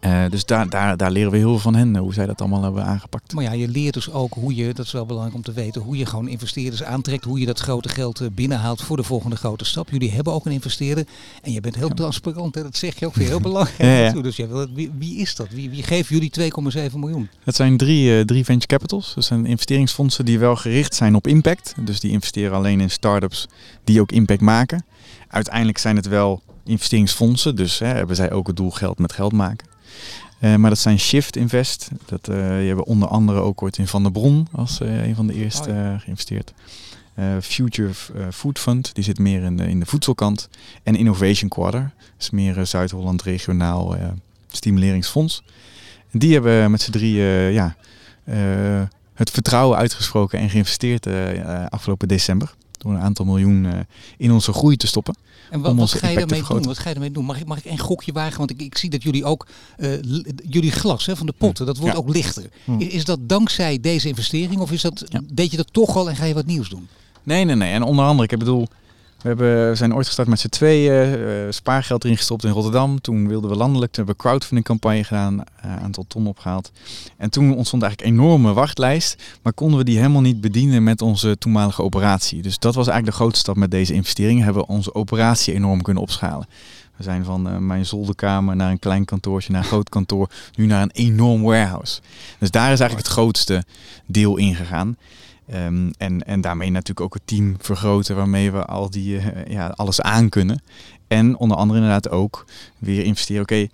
[0.00, 2.62] Uh, dus daar, daar, daar leren we heel veel van hen, hoe zij dat allemaal
[2.62, 3.32] hebben aangepakt.
[3.34, 5.82] Maar ja, je leert dus ook hoe je, dat is wel belangrijk om te weten,
[5.82, 9.36] hoe je gewoon investeerders aantrekt, hoe je dat grote geld eh, binnenhaalt voor de volgende
[9.36, 9.90] grote stap.
[9.90, 11.06] Jullie hebben ook een investeerder
[11.42, 12.62] en je bent heel transparant, hè?
[12.62, 13.78] dat zeg je ook weer heel belangrijk.
[13.78, 14.22] ja, ja.
[14.22, 15.48] Dus jij wil, wie, wie, is dat?
[15.50, 17.28] Wie, wie geeft jullie 2,7 miljoen?
[17.44, 21.26] Het zijn drie, uh, drie venture capitals, dus zijn investeringsfondsen die wel gericht zijn op
[21.26, 21.74] impact.
[21.80, 23.48] Dus die investeren alleen in start-ups
[23.84, 24.84] die ook impact maken.
[25.28, 29.32] Uiteindelijk zijn het wel investeringsfondsen, dus hè, hebben zij ook het doel geld met geld
[29.32, 29.69] maken.
[30.40, 31.90] Uh, maar dat zijn Shift Invest.
[32.06, 35.14] Dat, uh, die hebben onder andere ook ooit in Van der Bron als uh, een
[35.14, 36.52] van de eerste oh, geïnvesteerd.
[37.40, 37.92] Future
[38.32, 40.48] Food Fund, die zit meer in de, in de voedselkant.
[40.82, 43.96] En Innovation Quarter, dat is meer Zuid-Holland regionaal
[44.50, 45.42] stimuleringsfonds.
[46.10, 47.76] En die hebben met z'n drieën ja,
[49.14, 51.06] het vertrouwen uitgesproken en geïnvesteerd
[51.68, 52.54] afgelopen december.
[52.78, 53.66] Door een aantal miljoen
[54.16, 55.14] in onze groei te stoppen.
[55.50, 56.62] En wat, wat ga je ermee doen?
[56.62, 57.24] Wat ga je ermee doen?
[57.24, 58.38] Mag ik, mag ik een gokje wagen?
[58.38, 59.46] Want ik, ik zie dat jullie ook,
[59.78, 59.92] uh,
[60.48, 62.50] jullie glas hè, van de potten, dat wordt ook lichter.
[62.78, 66.16] Is, is, dat dankzij deze investering of is dat, deed je dat toch al en
[66.16, 66.88] ga je wat nieuws doen?
[67.22, 67.72] Nee, nee, nee.
[67.72, 68.68] En onder andere, ik bedoel,
[69.22, 73.00] we hebben, zijn ooit gestart met z'n tweeën, uh, spaargeld erin gestopt in Rotterdam.
[73.00, 76.72] Toen wilden we landelijk, toen hebben we crowdfunding campagne gedaan, een uh, aantal ton opgehaald.
[77.16, 81.02] En toen ontstond eigenlijk een enorme wachtlijst, maar konden we die helemaal niet bedienen met
[81.02, 82.42] onze toenmalige operatie.
[82.42, 85.82] Dus dat was eigenlijk de grootste stap met deze investering, hebben we onze operatie enorm
[85.82, 86.46] kunnen opschalen.
[86.96, 90.66] We zijn van uh, mijn zolderkamer naar een klein kantoortje, naar een groot kantoor, nu
[90.66, 92.00] naar een enorm warehouse.
[92.38, 93.64] Dus daar is eigenlijk het grootste
[94.06, 94.96] deel in gegaan.
[95.54, 99.66] Um, en, en daarmee natuurlijk ook het team vergroten waarmee we al die, uh, ja,
[99.66, 100.62] alles aan kunnen.
[101.08, 102.44] En onder andere inderdaad ook
[102.78, 103.42] weer investeren.
[103.42, 103.66] Oké,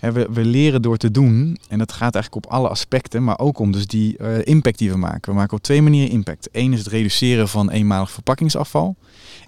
[0.00, 1.58] we, we leren door te doen.
[1.68, 4.90] En dat gaat eigenlijk op alle aspecten, maar ook om dus die uh, impact die
[4.90, 5.32] we maken.
[5.32, 6.48] We maken op twee manieren impact.
[6.52, 8.96] Eén is het reduceren van eenmalig verpakkingsafval.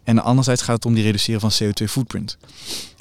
[0.05, 2.39] En anderzijds gaat het om die reduceren van CO2 footprint.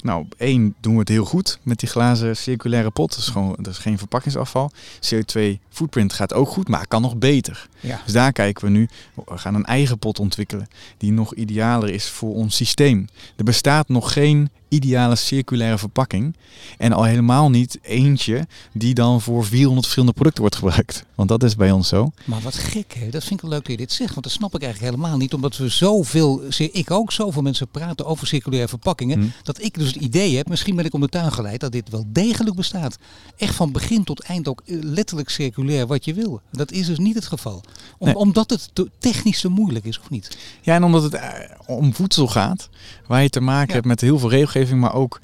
[0.02, 3.10] Nou, één doen we het heel goed met die glazen circulaire pot.
[3.10, 4.72] Dat is gewoon dat is geen verpakkingsafval.
[5.00, 7.68] CO2 footprint gaat ook goed, maar kan nog beter.
[7.80, 8.00] Ja.
[8.04, 8.88] Dus daar kijken we nu.
[9.14, 13.08] We gaan een eigen pot ontwikkelen die nog idealer is voor ons systeem.
[13.36, 16.36] Er bestaat nog geen ideale circulaire verpakking.
[16.78, 21.04] En al helemaal niet eentje die dan voor 400 verschillende producten wordt gebruikt.
[21.22, 22.12] Want dat is bij ons zo.
[22.24, 24.10] Maar wat gek hè, dat vind ik leuk dat je dit zegt.
[24.10, 25.34] Want dat snap ik eigenlijk helemaal niet.
[25.34, 29.20] Omdat we zoveel, ik ook zoveel mensen praten over circulaire verpakkingen.
[29.20, 29.26] Hm.
[29.42, 31.90] Dat ik dus het idee heb, misschien ben ik om de tuin geleid, dat dit
[31.90, 32.98] wel degelijk bestaat.
[33.36, 36.40] Echt van begin tot eind ook eh, letterlijk circulair wat je wil.
[36.50, 37.62] Dat is dus niet het geval.
[37.98, 40.38] Om, Omdat het te, technisch te moeilijk is, of niet?
[40.60, 41.30] Ja, en omdat het eh,
[41.66, 42.68] om voedsel gaat,
[43.06, 45.20] waar je te maken hebt met heel veel regelgeving, maar ook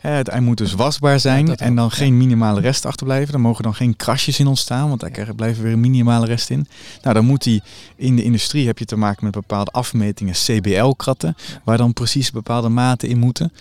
[0.00, 3.32] het ei moet dus wasbaar zijn en dan geen minimale rest achterblijven.
[3.32, 6.66] Dan mogen dan geen krasjes in ontstaan, want daar blijven weer een minimale rest in.
[7.02, 7.62] Nou, dan moet die
[7.96, 12.68] in de industrie heb je te maken met bepaalde afmetingen, CBL-kratten, waar dan precies bepaalde
[12.68, 13.52] maten in moeten.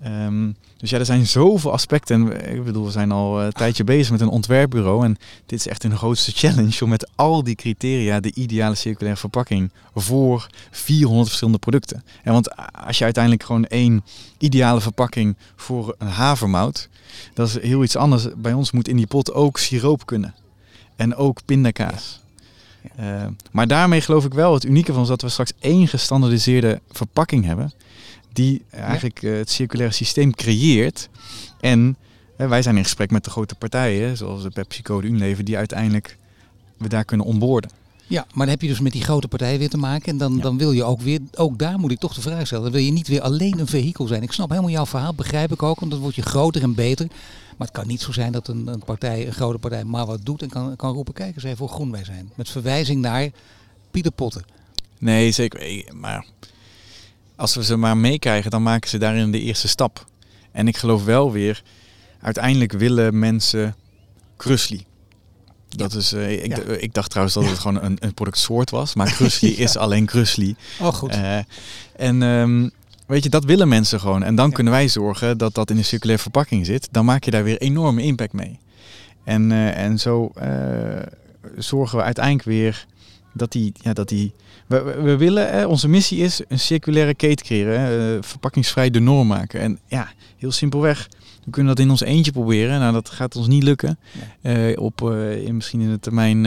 [0.00, 0.26] Ja.
[0.26, 2.42] Um, dus ja, er zijn zoveel aspecten.
[2.42, 5.04] En ik bedoel, we zijn al een tijdje bezig met een ontwerpbureau.
[5.04, 9.20] En dit is echt een grootste challenge om met al die criteria de ideale circulaire
[9.20, 12.04] verpakking voor 400 verschillende producten.
[12.22, 14.04] En want als je uiteindelijk gewoon één
[14.38, 16.88] ideale verpakking voor een havermout,
[17.34, 18.26] dat is heel iets anders.
[18.36, 20.34] Bij ons moet in die pot ook siroop kunnen.
[20.96, 22.20] En ook pindakaas.
[23.00, 26.80] Uh, maar daarmee geloof ik wel het unieke van is dat we straks één gestandardiseerde
[26.90, 27.72] verpakking hebben
[28.38, 31.08] die eigenlijk uh, het circulaire systeem creëert.
[31.60, 31.96] En
[32.36, 36.16] wij zijn in gesprek met de grote partijen, zoals de PepsiCo, de Unilever, die uiteindelijk
[36.76, 37.70] we daar kunnen onboorden.
[38.06, 40.12] Ja, maar dan heb je dus met die grote partijen weer te maken.
[40.12, 42.64] En dan, dan wil je ook weer, ook daar moet ik toch de vraag stellen.
[42.64, 44.22] Dan wil je niet weer alleen een vehikel zijn.
[44.22, 45.80] Ik snap helemaal jouw verhaal, begrijp ik ook.
[45.80, 47.06] Want dan word je groter en beter.
[47.56, 50.24] Maar het kan niet zo zijn dat een, een partij, een grote partij, maar wat
[50.24, 52.30] doet en kan, kan roepen: kijk eens even hoe groen wij zijn.
[52.34, 53.28] Met verwijzing naar
[53.90, 54.44] Pieter Potten.
[54.98, 55.60] Nee, zeker.
[55.60, 56.26] Eh, Maar
[57.38, 60.06] als we ze maar meekrijgen, dan maken ze daarin de eerste stap.
[60.52, 61.62] En ik geloof wel weer,
[62.20, 63.74] uiteindelijk willen mensen
[64.36, 64.86] Krusli.
[65.68, 66.56] Dat is, eh, ik, Ja.
[66.62, 70.06] d- ik dacht trouwens dat het gewoon een, een productsoort was, maar Krusli is alleen
[70.06, 70.56] Krusli.
[70.80, 71.10] Oh, goed.
[71.10, 71.38] Eh,
[71.96, 72.68] en ehm,
[73.06, 74.22] weet je, dat willen mensen gewoon.
[74.22, 76.88] En dan kunnen wij zorgen dat dat in een circulaire verpakking zit.
[76.90, 78.58] Dan maak je daar weer enorme impact mee.
[79.24, 81.02] En, eh, en zo eh,
[81.56, 82.86] zorgen we uiteindelijk weer
[83.34, 83.72] dat die...
[83.80, 84.32] Ja, dat die
[84.68, 87.80] we, we- we willen, onze missie is een circulaire keten creëren.
[87.80, 89.60] hè, eh, verpakkingsvrij de norm maken.
[89.60, 91.08] En ja, heel simpelweg.
[91.44, 92.80] We kunnen dat in ons eentje proberen.
[92.80, 93.98] Nou, dat gaat ons niet lukken.
[94.42, 96.42] Eh, op, eh, in, misschien in de termijn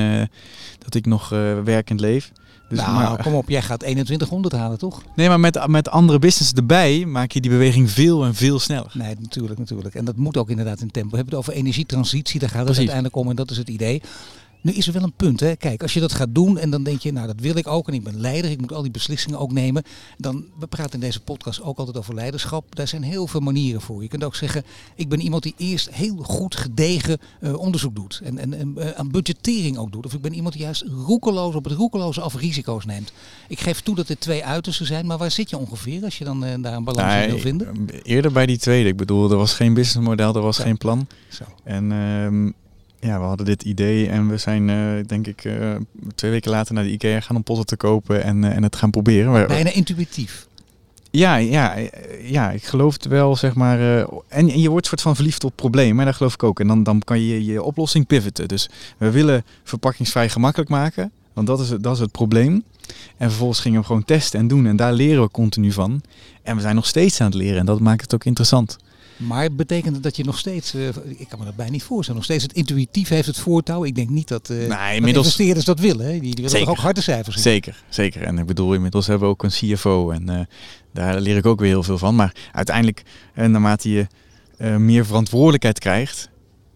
[0.80, 1.30] dat ik nog
[1.64, 2.32] werkend leef.
[2.70, 5.02] Dus, nou, maar- kom op, jij gaat 2100 halen, toch?
[5.16, 8.92] Nee, maar met, met andere business erbij maak je die beweging veel en veel sneller.
[8.94, 9.96] Nee, natuurlijk, natuurlijk.
[9.96, 11.10] En dat moet ook inderdaad in tempo.
[11.10, 12.90] We hebben het over energietransitie, daar gaat het Precies.
[12.92, 14.02] uiteindelijk om en dat is het idee.
[14.62, 15.56] Nu is er wel een punt, hè.
[15.56, 17.88] Kijk, als je dat gaat doen en dan denk je, nou dat wil ik ook
[17.88, 19.84] en ik ben leider, ik moet al die beslissingen ook nemen.
[20.18, 22.76] Dan, we praten in deze podcast ook altijd over leiderschap.
[22.76, 24.02] Daar zijn heel veel manieren voor.
[24.02, 24.64] Je kunt ook zeggen,
[24.96, 28.22] ik ben iemand die eerst heel goed gedegen eh, onderzoek doet.
[28.24, 30.06] En, en, en eh, aan budgettering ook doet.
[30.06, 33.12] Of ik ben iemand die juist roekeloos op het roekeloze af risico's neemt.
[33.48, 36.24] Ik geef toe dat dit twee uitersten zijn, maar waar zit je ongeveer als je
[36.24, 37.88] dan eh, daar een balans in wil Nee, vinden?
[38.04, 38.90] Eerder bij die tweede.
[38.90, 40.64] Ik bedoel, er was geen businessmodel, er was Ja.
[40.64, 41.08] geen plan.
[41.30, 41.44] Zo.
[41.64, 42.52] En ehm,
[43.02, 45.76] ja, we hadden dit idee en we zijn, eh, denk ik, eh,
[46.16, 48.76] twee weken later naar de IKEA gaan om potten te kopen en, eh, en het
[48.76, 49.48] gaan proberen.
[49.48, 50.48] Bijna intuïtief.
[51.12, 51.76] Ja, ja,
[52.24, 53.80] ja, ik geloof het wel, zeg maar.
[53.80, 56.60] en, en je wordt soort van verliefd op problemen, daar geloof ik ook.
[56.60, 58.48] En dan, dan kan je je oplossing pivoten.
[58.48, 62.64] Dus we willen verpakkingsvrij gemakkelijk maken, want dat is, het- dat is het probleem.
[63.18, 66.02] En vervolgens gingen we gewoon testen en doen en daar leren we continu van.
[66.44, 68.78] En we zijn nog steeds aan het leren en dat maakt het ook interessant.
[69.28, 72.16] Maar betekent het dat je nog steeds, eh, ik kan me dat bijna niet voorstellen,
[72.16, 73.84] nog steeds het intuïtief heeft het voortouw?
[73.86, 76.06] Ik denk niet dat, eh dat inmiddels- investeerders dat willen.
[76.06, 76.12] Hè?
[76.12, 76.66] Die, die willen Zeker.
[76.68, 77.44] toch ook harde cijfers zien?
[77.44, 78.22] Zeker, zeker.
[78.24, 80.40] En ik bedoel, inmiddels hebben we ook een CFO en eh,
[80.94, 82.16] daar leer ik ook weer heel veel van.
[82.16, 83.04] Maar uiteindelijk,
[83.36, 84.08] naarmate je
[84.78, 86.30] meer verantwoordelijkheid krijgt,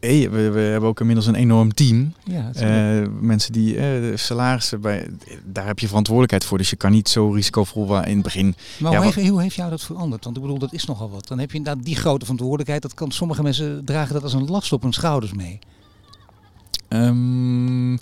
[0.06, 2.14] hey, we, we hebben ook inmiddels een enorm team.
[2.24, 5.08] Ja, Eh, mensen die de salarissen bij,
[5.46, 6.58] daar heb je verantwoordelijkheid voor.
[6.58, 8.56] Dus je kan niet zo risicovol wa- in het begin.
[8.80, 10.24] maar ja, hoe, heeft, hoe heeft jou dat veranderd?
[10.24, 11.28] Want ik bedoel, dat is nogal wat.
[11.28, 12.82] Dan heb je inderdaad die grote verantwoordelijkheid.
[12.82, 15.60] Dat kan sommige mensen dragen dat als een last op hun schouders mee.
[16.88, 17.94] Ehm,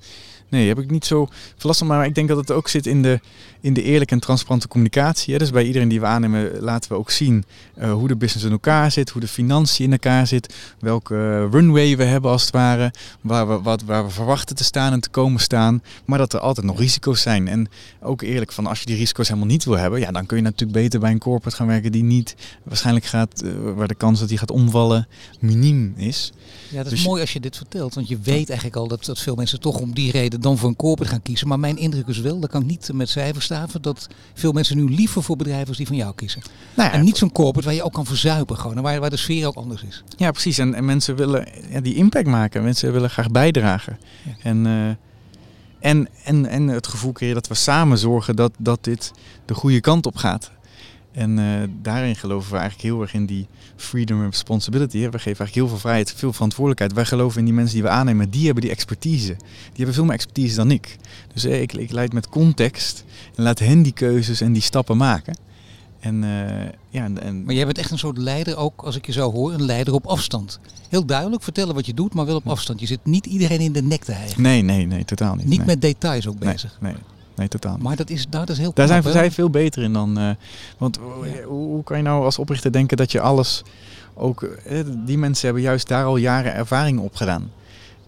[0.53, 1.87] nee, heb ik niet zo veel last van.
[1.87, 3.19] Maar ik denk dat het ook zit in de,
[3.61, 5.33] in de eerlijke en transparante communicatie.
[5.33, 5.39] Hè.
[5.39, 8.51] Dus bij iedereen die we aannemen laten we ook zien eh, hoe de business in
[8.51, 12.51] elkaar zit, hoe de financiën in elkaar zit, welke eh, runway we hebben als het
[12.51, 15.81] ware, waar we, wat, waar we verwachten te staan en te komen staan.
[16.05, 17.47] Maar dat er altijd nog risico's zijn.
[17.47, 17.67] En
[18.01, 20.43] ook eerlijk van als je die risico's helemaal niet wil hebben, ja, dan kun je
[20.43, 24.19] natuurlijk beter bij een corporate gaan werken die niet waarschijnlijk gaat, eh, waar de kans
[24.19, 25.07] dat die gaat omvallen
[25.39, 26.31] miniem is.
[26.69, 27.93] Ja, dat is Dus mooi als je dit vertelt.
[27.93, 30.69] Want je weet eigenlijk al dat, dat veel mensen toch om die reden dan voor
[30.69, 31.47] een corporate gaan kiezen.
[31.47, 34.77] Maar mijn indruk is wel, dat kan ik niet met cijfers staven, dat veel mensen
[34.77, 36.41] nu liever voor bedrijven als die van jou kiezen.
[36.75, 38.77] Nou ja, En niet zo'n corporate waar je ook kan verzuipen gewoon.
[38.77, 40.03] En waar, waar de sfeer ook anders is.
[40.17, 40.57] Ja, precies.
[40.57, 42.63] En, en mensen willen ja, die impact maken.
[42.63, 43.99] Mensen willen graag bijdragen.
[44.23, 44.31] Ja.
[44.43, 49.11] En, eh, en, en, en het gevoel creëren dat we samen zorgen dat, dat dit
[49.45, 50.51] de goede kant op gaat.
[51.13, 54.97] En eh, daarin geloven we eigenlijk heel erg in die freedom and responsibility.
[54.97, 56.93] We geven eigenlijk heel veel vrijheid, veel verantwoordelijkheid.
[56.93, 59.35] Wij geloven in die mensen die we aannemen, die hebben die expertise.
[59.35, 60.97] Die hebben veel meer expertise dan ik.
[61.33, 63.03] Dus eh, ik, ik leid met context
[63.35, 65.35] en laat hen die keuzes en die stappen maken.
[65.99, 69.11] En, eh, ja, en, Maar jij bent echt een soort leider, ook als ik je
[69.11, 70.59] zo hoor, een leider op afstand.
[70.89, 72.79] Heel duidelijk vertellen wat je doet, maar wel op afstand.
[72.79, 74.41] Je zit niet iedereen in de nek te hijgen.
[74.41, 75.45] nee, nee, nee, totaal niet.
[75.45, 75.67] Niet nee.
[75.67, 76.77] met details ook bezig.
[76.81, 77.01] Nee, nee,
[77.35, 77.83] totaal niet.
[77.83, 80.17] Maar dat is, dat is heel Daar zijn knap, zij veel beter in dan.
[80.17, 80.29] eh,
[80.77, 81.43] want hoe, Ja.
[81.43, 83.63] hoe, hoe kan je nou als oprichter denken dat je alles.
[84.13, 87.51] Ook, eh, die mensen hebben juist daar al jaren ervaring op gedaan.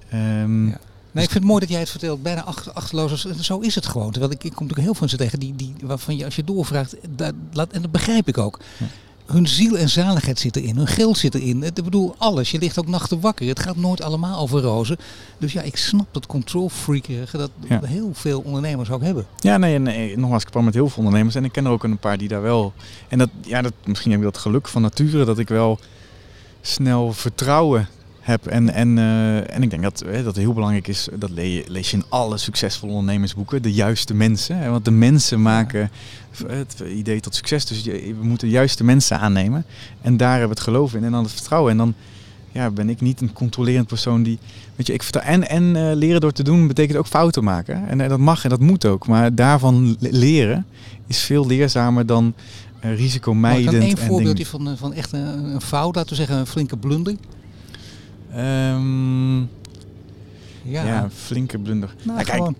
[0.10, 0.78] Ehm, Ja.
[1.12, 3.26] Nee, ik vind het mooi dat jij het vertelt, bijna achter, achterloos.
[3.42, 4.12] Zo is het gewoon.
[4.12, 6.44] Terwijl ik, ik kom natuurlijk heel veel mensen tegen die, die, waarvan je als je
[6.44, 8.60] doorvraagt, dat, laat, en dat begrijp ik ook.
[8.78, 8.86] Ja.
[9.26, 11.64] Hun ziel en zaligheid zit erin, hun geld zit erin.
[11.64, 12.52] Ik bedoel, alles.
[12.52, 13.48] Je ligt ook nachten wakker.
[13.48, 14.98] Het gaat nooit allemaal over rozen.
[15.38, 17.80] Dus ja, ik snap dat control freakerige dat Ja.
[17.84, 19.26] heel veel ondernemers ook hebben.
[19.40, 21.84] Ja, nee, nee, nogmaals, ik kwam met heel veel ondernemers en ik ken er ook
[21.84, 22.74] een paar die daar wel.
[23.08, 25.80] En dat, ja, dat, misschien heb ik dat geluk van nature dat ik wel
[26.62, 27.88] snel vertrouwen
[28.26, 28.46] heb.
[28.46, 31.64] En, en, eh, en ik denk dat, hè, dat het heel belangrijk is, dat le-
[31.68, 34.58] lees je in alle succesvolle ondernemersboeken, de juiste mensen.
[34.58, 35.92] Hè, want de mensen maken
[36.48, 37.66] het idee tot succes.
[37.66, 39.66] Dus je, we moeten de juiste mensen aannemen.
[40.02, 41.72] En daar hebben we het geloof in en dan het vertrouwen.
[41.72, 41.94] En dan
[42.52, 44.40] ja, ben ik niet een controlerend persoon die.
[44.76, 45.02] Weet je, ik.
[45.04, 47.88] En, en eh, leren door te doen betekent ook fouten maken.
[47.88, 49.08] En, dat mag en dat moet ook.
[49.08, 50.66] Maar daarvan le- leren
[51.08, 53.72] is veel leerzamer dan eh Maar risicomijdend.
[53.72, 57.16] dan één voorbeeldje van, van echt een, een fout, laten we zeggen een flinke blunder.
[58.36, 59.38] Ehm,
[60.67, 61.10] Ja, ja.
[61.13, 61.95] flinke blunder.
[62.04, 62.56] nou, kijk, gewoon.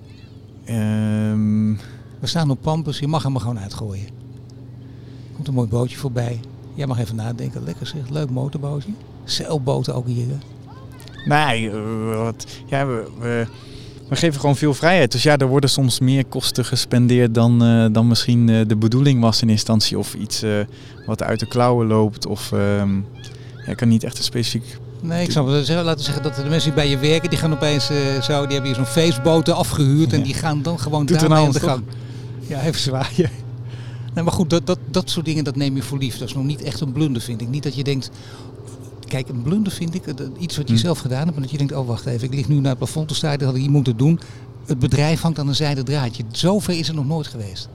[0.66, 1.74] ehm,
[2.20, 4.06] We staan op Pampus, je mag hem er gewoon uitgooien.
[5.34, 6.40] Komt een mooi bootje voorbij.
[6.74, 7.64] Jij mag even nadenken.
[7.64, 8.90] Lekker zeg, leuk motorbootje.
[9.24, 10.26] Zeilboten ook hier.
[10.28, 10.38] hè?
[11.26, 13.48] Nee, eh, wat, ja, we, we,
[14.10, 15.12] we geven gewoon veel vrijheid.
[15.12, 19.22] Dus ja, er worden soms meer kosten gespendeerd dan, eh, dan misschien eh, de bedoeling
[19.22, 19.98] was in instantie.
[19.98, 20.44] Of iets
[21.06, 22.26] wat uit de klauwen loopt.
[22.26, 22.96] Of ehm,
[23.66, 24.78] ja, ik kan niet echt een specifiek...
[25.06, 25.70] Nee, ik snap het.
[25.70, 28.42] Laten we zeggen dat de mensen die bij je werken, die gaan opeens eh, zo,
[28.42, 31.54] die hebben hier zo'n feestboten afgehuurd en die gaan dan gewoon Doet daarmee nou aan
[31.54, 31.84] de gang.
[32.48, 33.30] Ja, even zwaaien.
[34.14, 36.18] Nee, maar goed, dat, dat, dat soort dingen, dat neem je voor lief.
[36.18, 37.48] Dat is nog niet echt een blunder, vind ik.
[37.48, 38.12] Niet dat je denkt...
[39.08, 40.04] Kijk, een blunder vind ik,
[40.40, 40.80] iets wat je Hm.
[40.80, 42.78] zelf gedaan hebt, maar dat je denkt, oh wacht even, ik lig nu naar het
[42.78, 44.20] plafond te staan, dat had ik niet moeten doen.
[44.66, 46.24] Het bedrijf hangt aan een zijden draadje.
[46.32, 47.70] Zover is het nog nooit geweest.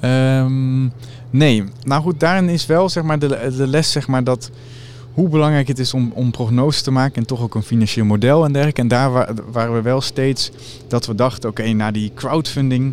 [0.00, 0.82] Ehm,
[1.30, 4.50] nee, nou goed, daarin is wel zeg maar, de, de les zeg maar, dat
[5.18, 8.44] hoe belangrijk het is om, om prognoses te maken en toch ook een financieel model
[8.44, 8.80] en dergelijke.
[8.80, 10.50] En daar wa- waren we wel steeds
[10.88, 12.92] dat we dachten, oké, na die crowdfunding,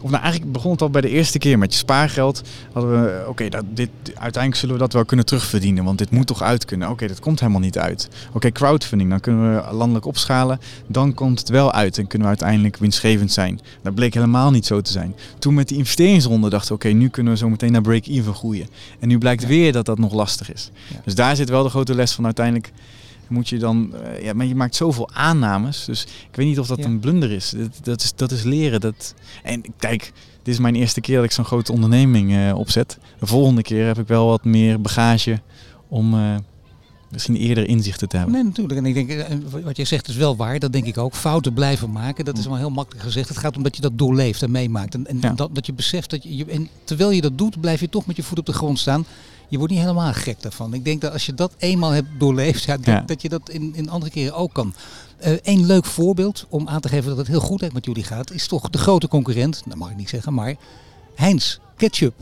[0.00, 3.24] of nou eigenlijk begon het al bij de eerste keer met je spaargeld, hadden we,
[3.28, 6.90] oké, dit uiteindelijk zullen we dat wel kunnen terugverdienen, want dit moet toch uit kunnen.
[6.90, 8.08] Oké, dat komt helemaal niet uit.
[8.32, 12.34] Oké, crowdfunding, dan kunnen we landelijk opschalen, dan komt het wel uit en kunnen we
[12.34, 13.60] uiteindelijk winstgevend zijn.
[13.82, 15.14] Dat bleek helemaal niet zo te zijn.
[15.38, 18.68] Toen met die investeringsronde dachten we, oké, nu kunnen we zo meteen naar break-even groeien.
[18.98, 19.48] En nu blijkt Ja.
[19.48, 20.70] weer dat dat nog lastig is.
[20.88, 21.00] Ja.
[21.04, 22.72] Dus daar zit wel de grote les van uiteindelijk.
[23.30, 25.84] Moet je dan, eh, ja, maar je maakt zoveel aannames.
[25.84, 26.84] Dus ik weet niet of dat Ja.
[26.84, 27.50] een blunder is.
[27.56, 28.12] Dat, dat is.
[28.14, 28.80] dat is leren.
[28.80, 30.12] Dat, en kijk,
[30.42, 32.98] dit is mijn eerste keer dat ik zo'n grote onderneming eh, opzet.
[33.18, 35.40] De volgende keer heb ik wel wat meer bagage
[35.88, 36.34] om eh,
[37.10, 38.34] misschien eerder inzichten te hebben.
[38.34, 38.78] Nee, natuurlijk.
[38.78, 39.26] En ik denk,
[39.64, 40.58] wat jij zegt is wel waar.
[40.58, 41.14] Dat denk ik ook.
[41.14, 42.24] Fouten blijven maken.
[42.24, 43.28] Dat is wel heel makkelijk gezegd.
[43.28, 44.94] Het gaat om dat je dat doorleeft en meemaakt.
[44.94, 45.32] En, en Ja.
[45.32, 48.16] dat, dat je beseft dat je- En terwijl je dat doet, blijf je toch met
[48.16, 49.04] je voet op de grond staan.
[49.50, 50.74] Je wordt niet helemaal gek daarvan.
[50.74, 53.00] Ik denk dat als je dat eenmaal hebt doorleefd, ja, dat, Ja.
[53.06, 54.74] dat je dat in, in andere keren ook kan.
[55.42, 58.46] Eén leuk voorbeeld om aan te geven dat het heel goed met jullie gaat, is
[58.46, 60.54] toch de grote concurrent, dat mag ik niet zeggen, maar
[61.14, 62.14] Heinz Ketchup.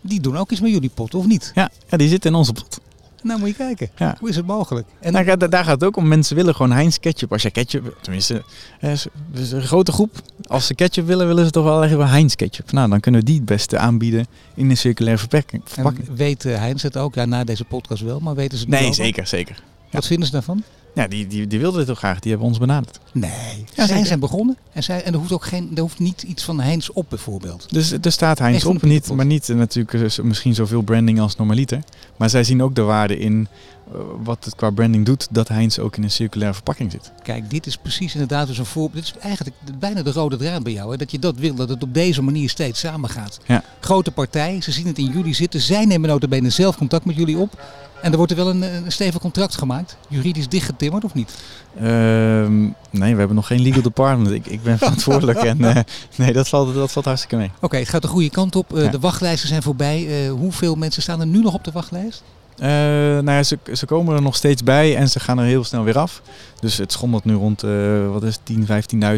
[0.00, 1.50] Die doen ook iets met jullie pot, of niet?
[1.54, 2.80] Ja, ja, die zit in onze pot.
[3.24, 3.90] Nou moet je kijken.
[3.96, 4.16] Ja.
[4.20, 4.86] Hoe is het mogelijk?
[5.00, 6.08] En daar, gaat- daar gaat het ook om.
[6.08, 7.32] Mensen willen gewoon Heinz ketchup.
[7.32, 8.42] Als je ketchup, tenminste,
[8.80, 10.20] is een grote groep.
[10.46, 12.72] Als ze ketchup willen, willen ze toch wel even Heinz ketchup.
[12.72, 15.62] Nou, dan kunnen we die het beste aanbieden in een circulaire verpakking.
[15.76, 17.14] En weet eh, Heinz het ook?
[17.14, 19.62] Ja, na deze podcast wel, maar weten ze het Nee, zeker, zeker.
[19.90, 20.62] Wat vinden ze daarvan?
[20.94, 22.20] Ja, die, die, die wilden dit heel graag.
[22.20, 23.00] Die hebben ons benaderd.
[23.12, 23.64] Nee.
[23.74, 26.44] Ja, zij zijn begonnen en, zij, en er hoeft ook geen, er hoeft niet iets
[26.44, 27.66] van Heinz op bijvoorbeeld.
[27.72, 31.20] Dus er staat Heinz Echt op, niet, maar niet eh, natuurlijk eh, misschien zoveel branding
[31.20, 31.82] als normaliter.
[32.16, 33.48] Maar zij zien ook de waarde in
[33.92, 37.12] eh, wat het qua branding doet, dat Heinz ook in een circulaire verpakking zit.
[37.22, 39.04] Kijk, dit is precies inderdaad dus een voorbeeld.
[39.04, 40.90] Dit is eigenlijk bijna de rode draad bij jou.
[40.90, 40.96] Hè?
[40.96, 43.40] Dat je dat wil, dat het op deze manier steeds samengaat.
[43.46, 43.62] Ja.
[43.80, 45.60] Grote partij, ze zien het in jullie zitten.
[45.60, 47.58] Zij nemen notabene zelf contact met jullie op.
[48.04, 49.96] En er wordt er wel een, een stevig contract gemaakt.
[50.08, 51.34] Juridisch dichtgetimmerd of niet?
[51.80, 54.30] Ehm, nee, we hebben nog geen legal department.
[54.30, 55.82] Ik, ik ben verantwoordelijk en eh,
[56.16, 57.50] nee, dat valt, dat valt hartstikke mee.
[57.60, 58.76] Oké, het gaat de goede kant op.
[58.76, 58.90] Eh, Ja.
[58.90, 60.24] De wachtlijsten zijn voorbij.
[60.26, 62.22] Eh, hoeveel mensen staan er nu nog op de wachtlijst?
[62.58, 65.84] Nou ja, ze, ze komen er nog steeds bij en ze gaan er heel snel
[65.84, 66.22] weer af.
[66.60, 67.70] Dus het schommelt nu rond eh,
[68.12, 68.66] wat is het, 10,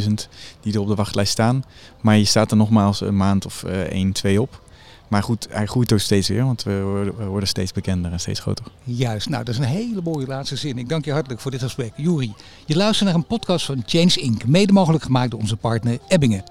[0.03, 0.12] 15.000
[0.61, 1.64] die er op de wachtlijst staan.
[2.01, 4.61] Maar je staat er nogmaals een maand of eh 1, 2 op.
[5.08, 8.64] Maar goed, hij groeit ook steeds weer, want we worden, steeds bekender en steeds groter.
[8.84, 10.78] Juist, nou dat is een hele mooie laatste zin.
[10.78, 11.92] Ik dank je hartelijk voor dit gesprek.
[11.96, 12.34] Juri,
[12.66, 14.44] je luistert naar een podcast van Change Inc.
[14.44, 16.44] Mede mogelijk gemaakt door onze partner Ebbingen.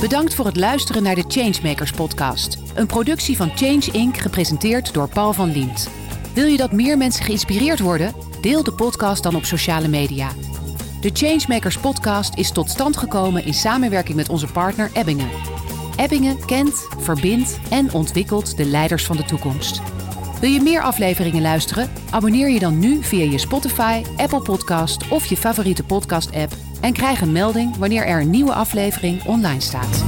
[0.00, 2.58] Bedankt voor het luisteren naar de Changemakers podcast.
[2.74, 4.16] Een productie van Change Inc.
[4.16, 5.88] gepresenteerd door Paul van Liemt.
[6.34, 8.14] Wil je dat meer mensen geïnspireerd worden?
[8.40, 10.30] Deel de podcast dan op sociale media.
[11.00, 15.28] De Changemakers podcast is tot stand gekomen in samenwerking met onze partner Ebbingen.
[15.98, 19.80] Ebbingen kent, verbindt en ontwikkelt de leiders van de toekomst.
[20.40, 21.90] Wil je meer afleveringen luisteren?
[22.10, 27.20] Abonneer je dan nu via je Spotify, Apple Podcast of je favoriete podcast-app en krijg
[27.20, 30.04] een melding wanneer er een nieuwe aflevering online staat.